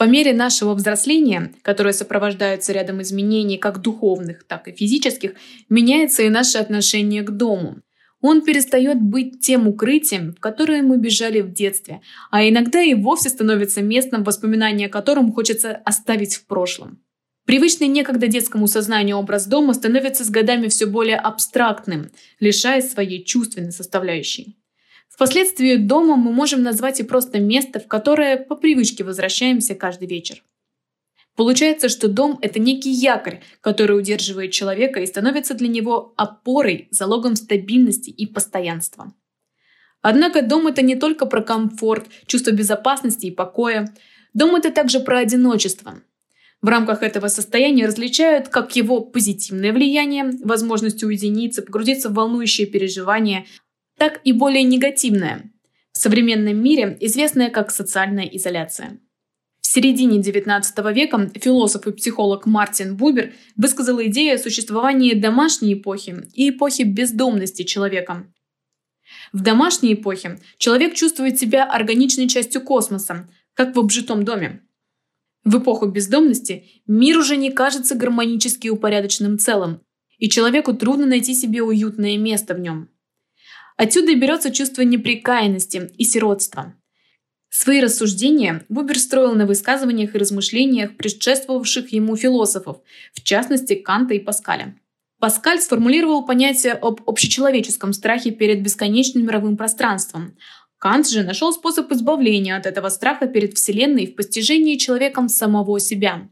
По 0.00 0.04
мере 0.04 0.32
нашего 0.32 0.72
взросления, 0.72 1.52
которое 1.60 1.92
сопровождается 1.92 2.72
рядом 2.72 3.02
изменений 3.02 3.58
как 3.58 3.82
духовных, 3.82 4.44
так 4.44 4.66
и 4.66 4.72
физических, 4.72 5.34
меняется 5.68 6.22
и 6.22 6.30
наше 6.30 6.56
отношение 6.56 7.20
к 7.22 7.30
дому. 7.30 7.82
Он 8.22 8.40
перестает 8.40 8.98
быть 8.98 9.40
тем 9.40 9.68
укрытием, 9.68 10.32
в 10.32 10.40
которое 10.40 10.80
мы 10.80 10.96
бежали 10.96 11.42
в 11.42 11.52
детстве, 11.52 12.00
а 12.30 12.48
иногда 12.48 12.80
и 12.80 12.94
вовсе 12.94 13.28
становится 13.28 13.82
местом, 13.82 14.24
воспоминания 14.24 14.86
о 14.86 14.88
котором 14.88 15.34
хочется 15.34 15.72
оставить 15.84 16.36
в 16.36 16.46
прошлом. 16.46 17.02
Привычный 17.44 17.88
некогда 17.88 18.26
детскому 18.26 18.68
сознанию 18.68 19.18
образ 19.18 19.46
дома 19.46 19.74
становится 19.74 20.24
с 20.24 20.30
годами 20.30 20.68
все 20.68 20.86
более 20.86 21.16
абстрактным, 21.16 22.10
лишая 22.38 22.80
своей 22.80 23.22
чувственной 23.22 23.72
составляющей. 23.72 24.56
Впоследствии 25.20 25.76
домом 25.76 26.20
мы 26.20 26.32
можем 26.32 26.62
назвать 26.62 26.98
и 26.98 27.02
просто 27.02 27.40
место, 27.40 27.78
в 27.78 27.86
которое 27.86 28.38
по 28.38 28.56
привычке 28.56 29.04
возвращаемся 29.04 29.74
каждый 29.74 30.08
вечер. 30.08 30.42
Получается, 31.36 31.90
что 31.90 32.08
дом– 32.08 32.38
это 32.40 32.58
некий 32.58 32.90
якорь, 32.90 33.42
который 33.60 33.98
удерживает 33.98 34.52
человека 34.52 35.00
и 35.00 35.06
становится 35.06 35.52
для 35.52 35.68
него 35.68 36.14
опорой, 36.16 36.88
залогом 36.90 37.36
стабильности 37.36 38.08
и 38.08 38.24
постоянства. 38.24 39.12
Однако 40.00 40.40
дом– 40.40 40.66
это 40.68 40.80
не 40.80 40.96
только 40.96 41.26
про 41.26 41.42
комфорт, 41.42 42.06
чувство 42.24 42.52
безопасности 42.52 43.26
и 43.26 43.30
покоя. 43.30 43.94
Дом– 44.32 44.54
это 44.56 44.70
также 44.70 45.00
про 45.00 45.18
одиночество. 45.18 46.02
В 46.62 46.68
рамках 46.68 47.02
этого 47.02 47.28
состояния 47.28 47.84
различают 47.84 48.48
как 48.48 48.74
его 48.74 49.02
позитивное 49.02 49.74
влияние, 49.74 50.30
возможность 50.42 51.04
уединиться, 51.04 51.60
погрузиться 51.60 52.08
в 52.08 52.14
волнующие 52.14 52.66
переживания, 52.66 53.44
так 54.00 54.22
и 54.24 54.32
более 54.32 54.62
негативное, 54.62 55.52
в 55.92 55.98
современном 55.98 56.56
мире 56.56 56.96
известное 57.00 57.50
как 57.50 57.70
социальная 57.70 58.24
изоляция. 58.24 58.98
В 59.60 59.66
середине 59.66 60.20
XIX 60.20 60.62
века 60.94 61.30
философ 61.34 61.86
и 61.86 61.92
психолог 61.92 62.46
Мартин 62.46 62.96
Бубер 62.96 63.34
высказал 63.56 64.00
идею 64.04 64.36
о 64.36 64.38
существовании 64.38 65.12
домашней 65.12 65.74
эпохи 65.74 66.16
и 66.32 66.48
эпохи 66.48 66.80
бездомности 66.84 67.62
человека. 67.64 68.26
В 69.34 69.42
домашней 69.42 69.92
эпохе 69.92 70.38
человек 70.56 70.94
чувствует 70.94 71.38
себя 71.38 71.66
органичной 71.66 72.26
частью 72.26 72.62
космоса, 72.62 73.28
как 73.52 73.76
в 73.76 73.78
обжитом 73.78 74.24
доме. 74.24 74.62
В 75.44 75.58
эпоху 75.58 75.88
бездомности 75.88 76.64
мир 76.86 77.18
уже 77.18 77.36
не 77.36 77.52
кажется 77.52 77.96
гармонически 77.96 78.68
упорядоченным 78.68 79.38
целым, 79.38 79.82
и 80.16 80.30
человеку 80.30 80.72
трудно 80.72 81.04
найти 81.04 81.34
себе 81.34 81.60
уютное 81.62 82.16
место 82.16 82.54
в 82.54 82.60
нем. 82.60 82.88
Отсюда 83.82 84.12
и 84.12 84.14
берется 84.14 84.50
чувство 84.50 84.82
неприкаянности 84.82 85.90
и 85.96 86.04
сиротства. 86.04 86.74
Свои 87.48 87.80
рассуждения 87.80 88.66
Бубер 88.68 88.98
строил 88.98 89.34
на 89.34 89.46
высказываниях 89.46 90.14
и 90.14 90.18
размышлениях 90.18 90.98
предшествовавших 90.98 91.90
ему 91.90 92.14
философов, 92.14 92.82
в 93.14 93.22
частности 93.22 93.74
Канта 93.74 94.12
и 94.12 94.18
Паскаля. 94.18 94.76
Паскаль 95.18 95.60
сформулировал 95.60 96.26
понятие 96.26 96.74
об 96.74 97.00
общечеловеческом 97.08 97.94
страхе 97.94 98.32
перед 98.32 98.62
бесконечным 98.62 99.24
мировым 99.24 99.56
пространством. 99.56 100.36
Кант 100.76 101.08
же 101.08 101.22
нашел 101.22 101.50
способ 101.50 101.90
избавления 101.90 102.58
от 102.58 102.66
этого 102.66 102.90
страха 102.90 103.28
перед 103.28 103.54
Вселенной 103.54 104.08
в 104.08 104.14
постижении 104.14 104.76
человеком 104.76 105.30
самого 105.30 105.80
себя. 105.80 106.28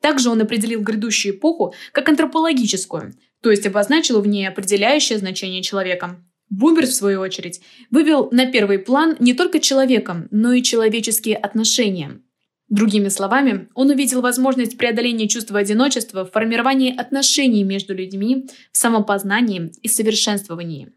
Также 0.00 0.30
он 0.30 0.40
определил 0.40 0.80
грядущую 0.80 1.36
эпоху 1.36 1.74
как 1.92 2.08
антропологическую, 2.08 3.14
то 3.40 3.52
есть 3.52 3.66
обозначил 3.68 4.20
в 4.20 4.26
ней 4.26 4.48
определяющее 4.48 5.20
значение 5.20 5.62
человека. 5.62 6.24
Бумер, 6.50 6.86
в 6.86 6.92
свою 6.92 7.20
очередь, 7.20 7.60
вывел 7.90 8.28
на 8.32 8.46
первый 8.46 8.78
план 8.78 9.16
не 9.20 9.34
только 9.34 9.60
человека, 9.60 10.28
но 10.30 10.52
и 10.52 10.62
человеческие 10.62 11.36
отношения. 11.36 12.20
Другими 12.68 13.08
словами, 13.08 13.68
он 13.74 13.90
увидел 13.90 14.20
возможность 14.20 14.76
преодоления 14.76 15.28
чувства 15.28 15.60
одиночества 15.60 16.24
в 16.24 16.30
формировании 16.30 16.94
отношений 16.94 17.64
между 17.64 17.94
людьми, 17.94 18.46
в 18.72 18.76
самопознании 18.76 19.72
и 19.82 19.88
совершенствовании. 19.88 20.92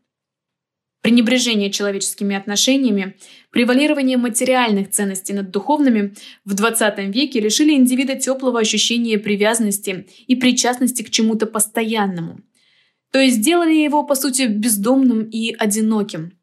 Пренебрежение 1.01 1.71
человеческими 1.71 2.35
отношениями, 2.35 3.15
превалирование 3.49 4.17
материальных 4.17 4.91
ценностей 4.91 5.33
над 5.33 5.49
духовными 5.49 6.13
в 6.45 6.53
XX 6.53 7.11
веке 7.11 7.39
лишили 7.39 7.73
индивида 7.73 8.15
теплого 8.15 8.59
ощущения 8.59 9.17
привязанности 9.17 10.07
и 10.27 10.35
причастности 10.35 11.01
к 11.03 11.09
чему-то 11.09 11.45
постоянному– 11.45 12.39
то 13.11 13.19
есть 13.19 13.37
сделали 13.37 13.73
его, 13.73 14.03
по 14.03 14.15
сути, 14.15 14.43
бездомным 14.43 15.23
и 15.23 15.53
одиноким. 15.53 16.33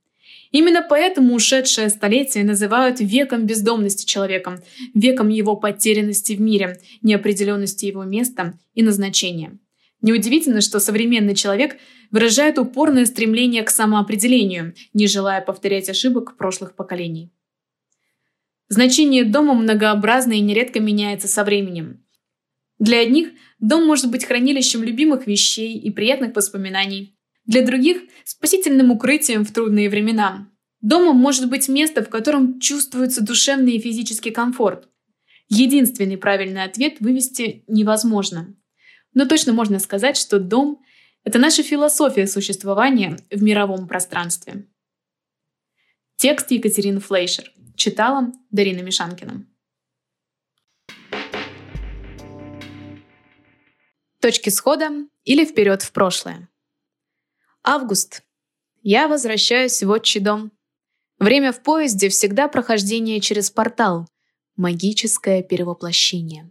Именно 0.51 0.87
поэтому 0.89 1.35
ушедшее 1.35 1.91
столетие 1.91 2.45
называют 2.45 3.01
веком 3.01 3.45
бездомности 3.45 4.07
человека, 4.07 4.63
веком 4.95 5.29
его 5.29 5.57
потерянности 5.57 6.33
в 6.33 6.41
мире, 6.41 6.79
неопределенности 7.03 7.87
его 7.87 8.05
места 8.05 8.59
и 8.75 8.83
назначения. 8.83 9.59
Неудивительно, 10.01 10.61
что 10.61 10.79
современный 10.81 11.35
человек 11.35 11.77
выражает 12.11 12.59
упорное 12.59 13.05
стремление 13.05 13.63
к 13.63 13.71
самоопределению, 13.71 14.75
не 14.95 15.07
желая 15.07 15.43
повторять 15.43 15.91
ошибок 15.91 16.37
прошлых 16.37 16.75
поколений. 16.75 17.31
Значение 18.69 19.25
дома 19.25 19.55
многообразно 19.55 20.33
и 20.33 20.41
нередко 20.41 20.79
меняется 20.79 21.27
со 21.27 21.43
временем. 21.43 22.05
Для 22.79 23.01
одних 23.01 23.31
дом 23.59 23.87
может 23.87 24.11
быть 24.11 24.25
хранилищем 24.25 24.83
любимых 24.83 25.27
вещей 25.27 25.79
и 25.79 25.91
приятных 25.91 26.35
воспоминаний. 26.37 27.17
Для 27.45 27.65
других– 27.65 28.03
спасительным 28.25 28.91
укрытием 28.91 29.45
в 29.45 29.53
трудные 29.53 29.91
времена. 29.91 30.51
Домом 30.81 31.17
может 31.17 31.49
быть 31.49 31.69
место, 31.69 32.05
в 32.05 32.09
котором 32.09 32.61
чувствуется 32.61 33.25
душевный 33.25 33.77
и 33.77 33.81
физический 33.81 34.31
комфорт. 34.31 34.89
Единственный 35.49 36.19
правильный 36.19 36.63
ответ 36.63 37.01
вывести 37.01 37.65
невозможно. 37.67 38.55
Но 39.15 39.25
точно 39.25 39.53
можно 39.53 39.79
сказать, 39.79 40.17
что 40.17 40.39
дом– 40.39 40.83
это 41.25 41.39
наша 41.39 41.63
философия 41.63 42.27
существования 42.27 43.19
в 43.31 43.43
мировом 43.43 43.89
пространстве. 43.89 44.69
Текст 46.17 46.51
Екатерины 46.51 47.01
Флейшер. 47.01 47.53
Читала 47.77 48.33
Дарина 48.51 48.83
Мишанкина. 48.83 49.47
Точки 54.21 54.49
схода 54.51 54.91
или 55.23 55.45
вперед 55.45 55.83
в 55.83 55.93
прошлое. 55.93 56.49
Август. 57.63 58.23
Я 58.83 59.07
возвращаюсь 59.07 59.81
в 59.81 59.91
отчий 59.91 60.21
дом. 60.21 60.51
Время 61.21 61.53
в 61.53 61.63
поезде 61.63 62.09
всегда 62.09 62.49
прохождение 62.49 63.21
через 63.21 63.51
портал. 63.51 64.09
Магическое 64.57 65.45
перевоплощение. 65.45 66.51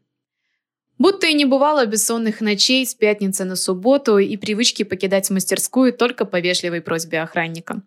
Будто 0.98 1.28
и 1.28 1.34
не 1.34 1.44
бывало 1.44 1.86
бессонных 1.86 2.40
ночей 2.40 2.86
с 2.86 2.96
пятницы 2.96 3.44
на 3.44 3.58
субботу 3.58 4.18
и 4.18 4.38
привычки 4.38 4.84
покидать 4.84 5.30
мастерскую 5.30 5.92
только 5.92 6.24
по 6.24 6.40
вежливой 6.40 6.82
просьбе 6.82 7.22
охранника. 7.22 7.82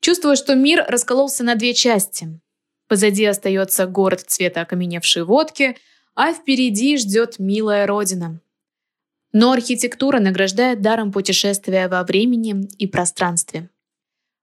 Чувствую, 0.00 0.36
что 0.36 0.56
мир 0.56 0.84
раскололся 0.88 1.44
на 1.44 1.54
две 1.54 1.74
части. 1.74 2.40
Позади 2.88 3.24
остается 3.24 3.86
город 3.86 4.24
цвета 4.26 4.62
окаменевшей 4.62 5.22
водки, 5.22 5.76
а 6.16 6.32
впереди 6.32 6.96
ждет 6.96 7.38
милая 7.38 7.86
родина, 7.86 8.40
но 9.38 9.52
архитектура 9.52 10.18
награждает 10.18 10.80
даром 10.80 11.12
путешествия 11.12 11.88
во 11.88 12.02
времени 12.04 12.70
и 12.78 12.86
пространстве. 12.86 13.68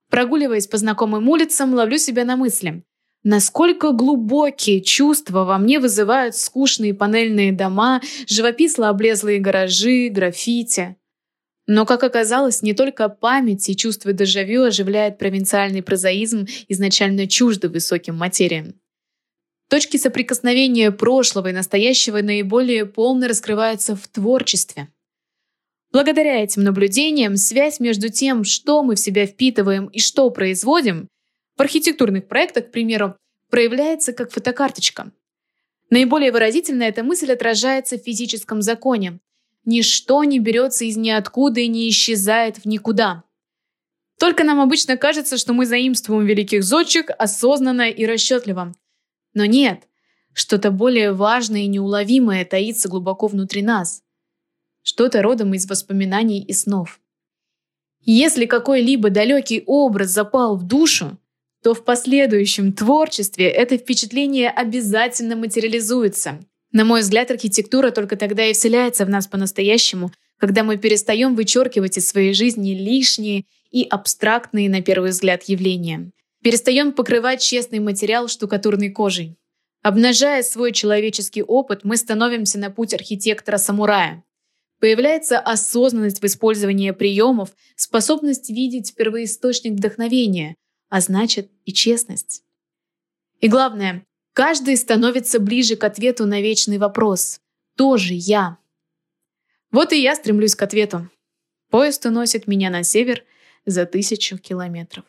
Прогуливаясь 0.08 0.68
по 0.68 0.76
знакомым 0.76 1.28
улицам, 1.28 1.74
ловлю 1.74 1.98
себя 1.98 2.24
на 2.24 2.36
мысли. 2.36 2.84
Насколько 3.24 3.90
глубокие 3.90 4.80
чувства 4.80 5.42
во 5.42 5.58
мне 5.58 5.80
вызывают 5.80 6.36
скучные 6.36 6.94
панельные 6.94 7.50
дома, 7.50 8.02
живописно 8.28 8.88
облезлые 8.88 9.40
гаражи, 9.40 10.10
граффити. 10.10 10.94
Но, 11.66 11.86
как 11.86 12.04
оказалось, 12.04 12.62
не 12.62 12.72
только 12.72 13.08
память 13.08 13.68
и 13.68 13.74
чувство 13.74 14.12
дежавю 14.12 14.62
оживляет 14.62 15.18
провинциальный 15.18 15.82
прозаизм, 15.82 16.46
изначально 16.68 17.26
чуждо 17.26 17.68
высоким 17.68 18.16
материям. 18.16 18.74
Точки 19.68 19.96
соприкосновения 19.96 20.90
прошлого 20.90 21.48
и 21.48 21.52
настоящего 21.52 22.18
наиболее 22.18 22.86
полно 22.86 23.28
раскрываются 23.28 23.96
в 23.96 24.06
творчестве. 24.08 24.88
Благодаря 25.90 26.42
этим 26.42 26.64
наблюдениям 26.64 27.36
связь 27.36 27.80
между 27.80 28.08
тем, 28.08 28.44
что 28.44 28.82
мы 28.82 28.96
в 28.96 29.00
себя 29.00 29.26
впитываем 29.26 29.86
и 29.86 30.00
что 30.00 30.28
производим, 30.30 31.08
в 31.56 31.62
архитектурных 31.62 32.26
проектах, 32.26 32.66
к 32.66 32.72
примеру, 32.72 33.16
проявляется 33.48 34.12
как 34.12 34.32
фотокарточка. 34.32 35.12
Наиболее 35.90 36.32
выразительно 36.32 36.82
эта 36.82 37.04
мысль 37.04 37.32
отражается 37.32 37.96
в 37.96 38.02
физическом 38.02 38.60
законе. 38.60 39.20
Ничто 39.64 40.24
не 40.24 40.40
берется 40.40 40.84
из 40.84 40.96
ниоткуда 40.96 41.60
и 41.60 41.68
не 41.68 41.88
исчезает 41.88 42.58
в 42.58 42.64
никуда. 42.66 43.22
Только 44.18 44.44
нам 44.44 44.60
обычно 44.60 44.96
кажется, 44.96 45.38
что 45.38 45.52
мы 45.52 45.66
заимствуем 45.66 46.26
великих 46.26 46.64
зодчих 46.64 47.06
осознанно 47.18 47.88
и 47.88 48.04
расчетливо. 48.04 48.74
Но 49.34 49.44
нет, 49.44 49.88
что-то 50.32 50.70
более 50.70 51.12
важное 51.12 51.62
и 51.62 51.68
неуловимое 51.68 52.44
таится 52.44 52.88
глубоко 52.88 53.26
внутри 53.26 53.62
нас. 53.62 54.02
Что-то 54.82 55.22
родом 55.22 55.54
из 55.54 55.66
воспоминаний 55.66 56.42
и 56.42 56.52
снов. 56.52 57.00
Если 58.00 58.46
какой-либо 58.46 59.10
далекий 59.10 59.62
образ 59.66 60.10
запал 60.10 60.56
в 60.56 60.64
душу, 60.64 61.18
то 61.62 61.72
в 61.72 61.84
последующем 61.84 62.72
творчестве 62.74 63.48
это 63.48 63.78
впечатление 63.78 64.50
обязательно 64.50 65.36
материализуется. 65.36 66.40
На 66.72 66.84
мой 66.84 67.00
взгляд, 67.00 67.30
архитектура 67.30 67.90
только 67.90 68.16
тогда 68.16 68.44
и 68.44 68.52
вселяется 68.52 69.06
в 69.06 69.08
нас 69.08 69.26
по-настоящему, 69.26 70.12
когда 70.36 70.62
мы 70.64 70.76
перестаем 70.76 71.34
вычеркивать 71.34 71.96
из 71.96 72.06
своей 72.06 72.34
жизни 72.34 72.74
лишние 72.74 73.46
и 73.70 73.84
абстрактные, 73.84 74.68
на 74.68 74.82
первый 74.82 75.10
взгляд, 75.10 75.44
явления. 75.44 76.10
Перестаем 76.44 76.92
покрывать 76.92 77.40
честный 77.40 77.78
материал 77.78 78.28
штукатурной 78.28 78.90
кожей. 78.90 79.38
Обнажая 79.80 80.42
свой 80.42 80.72
человеческий 80.72 81.42
опыт, 81.42 81.84
мы 81.84 81.96
становимся 81.96 82.58
на 82.58 82.70
путь 82.70 82.92
архитектора-самурая. 82.92 84.22
Появляется 84.78 85.38
осознанность 85.38 86.20
в 86.20 86.26
использовании 86.26 86.90
приемов, 86.90 87.56
способность 87.76 88.50
видеть 88.50 88.94
первоисточник 88.94 89.72
вдохновения, 89.72 90.54
а 90.90 91.00
значит 91.00 91.50
и 91.64 91.72
честность. 91.72 92.42
И 93.40 93.48
главное, 93.48 94.04
каждый 94.34 94.76
становится 94.76 95.40
ближе 95.40 95.76
к 95.76 95.84
ответу 95.84 96.26
на 96.26 96.42
вечный 96.42 96.76
вопрос. 96.76 97.40
Тоже 97.74 98.12
я. 98.12 98.58
Вот 99.70 99.94
и 99.94 100.02
я 100.02 100.14
стремлюсь 100.14 100.54
к 100.54 100.60
ответу. 100.60 101.08
Поезд 101.70 102.04
уносит 102.04 102.46
меня 102.46 102.68
на 102.68 102.82
север 102.82 103.24
за 103.64 103.86
тысячу 103.86 104.36
километров. 104.36 105.06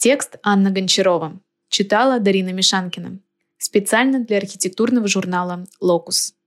Текст 0.00 0.38
Анна 0.44 0.70
Гончарова. 0.70 1.40
Читала 1.70 2.20
Дарина 2.20 2.52
Мишанкина. 2.52 3.18
Специально 3.58 4.20
для 4.20 4.36
архитектурного 4.36 5.08
журнала 5.08 5.64
«Локус». 5.80 6.37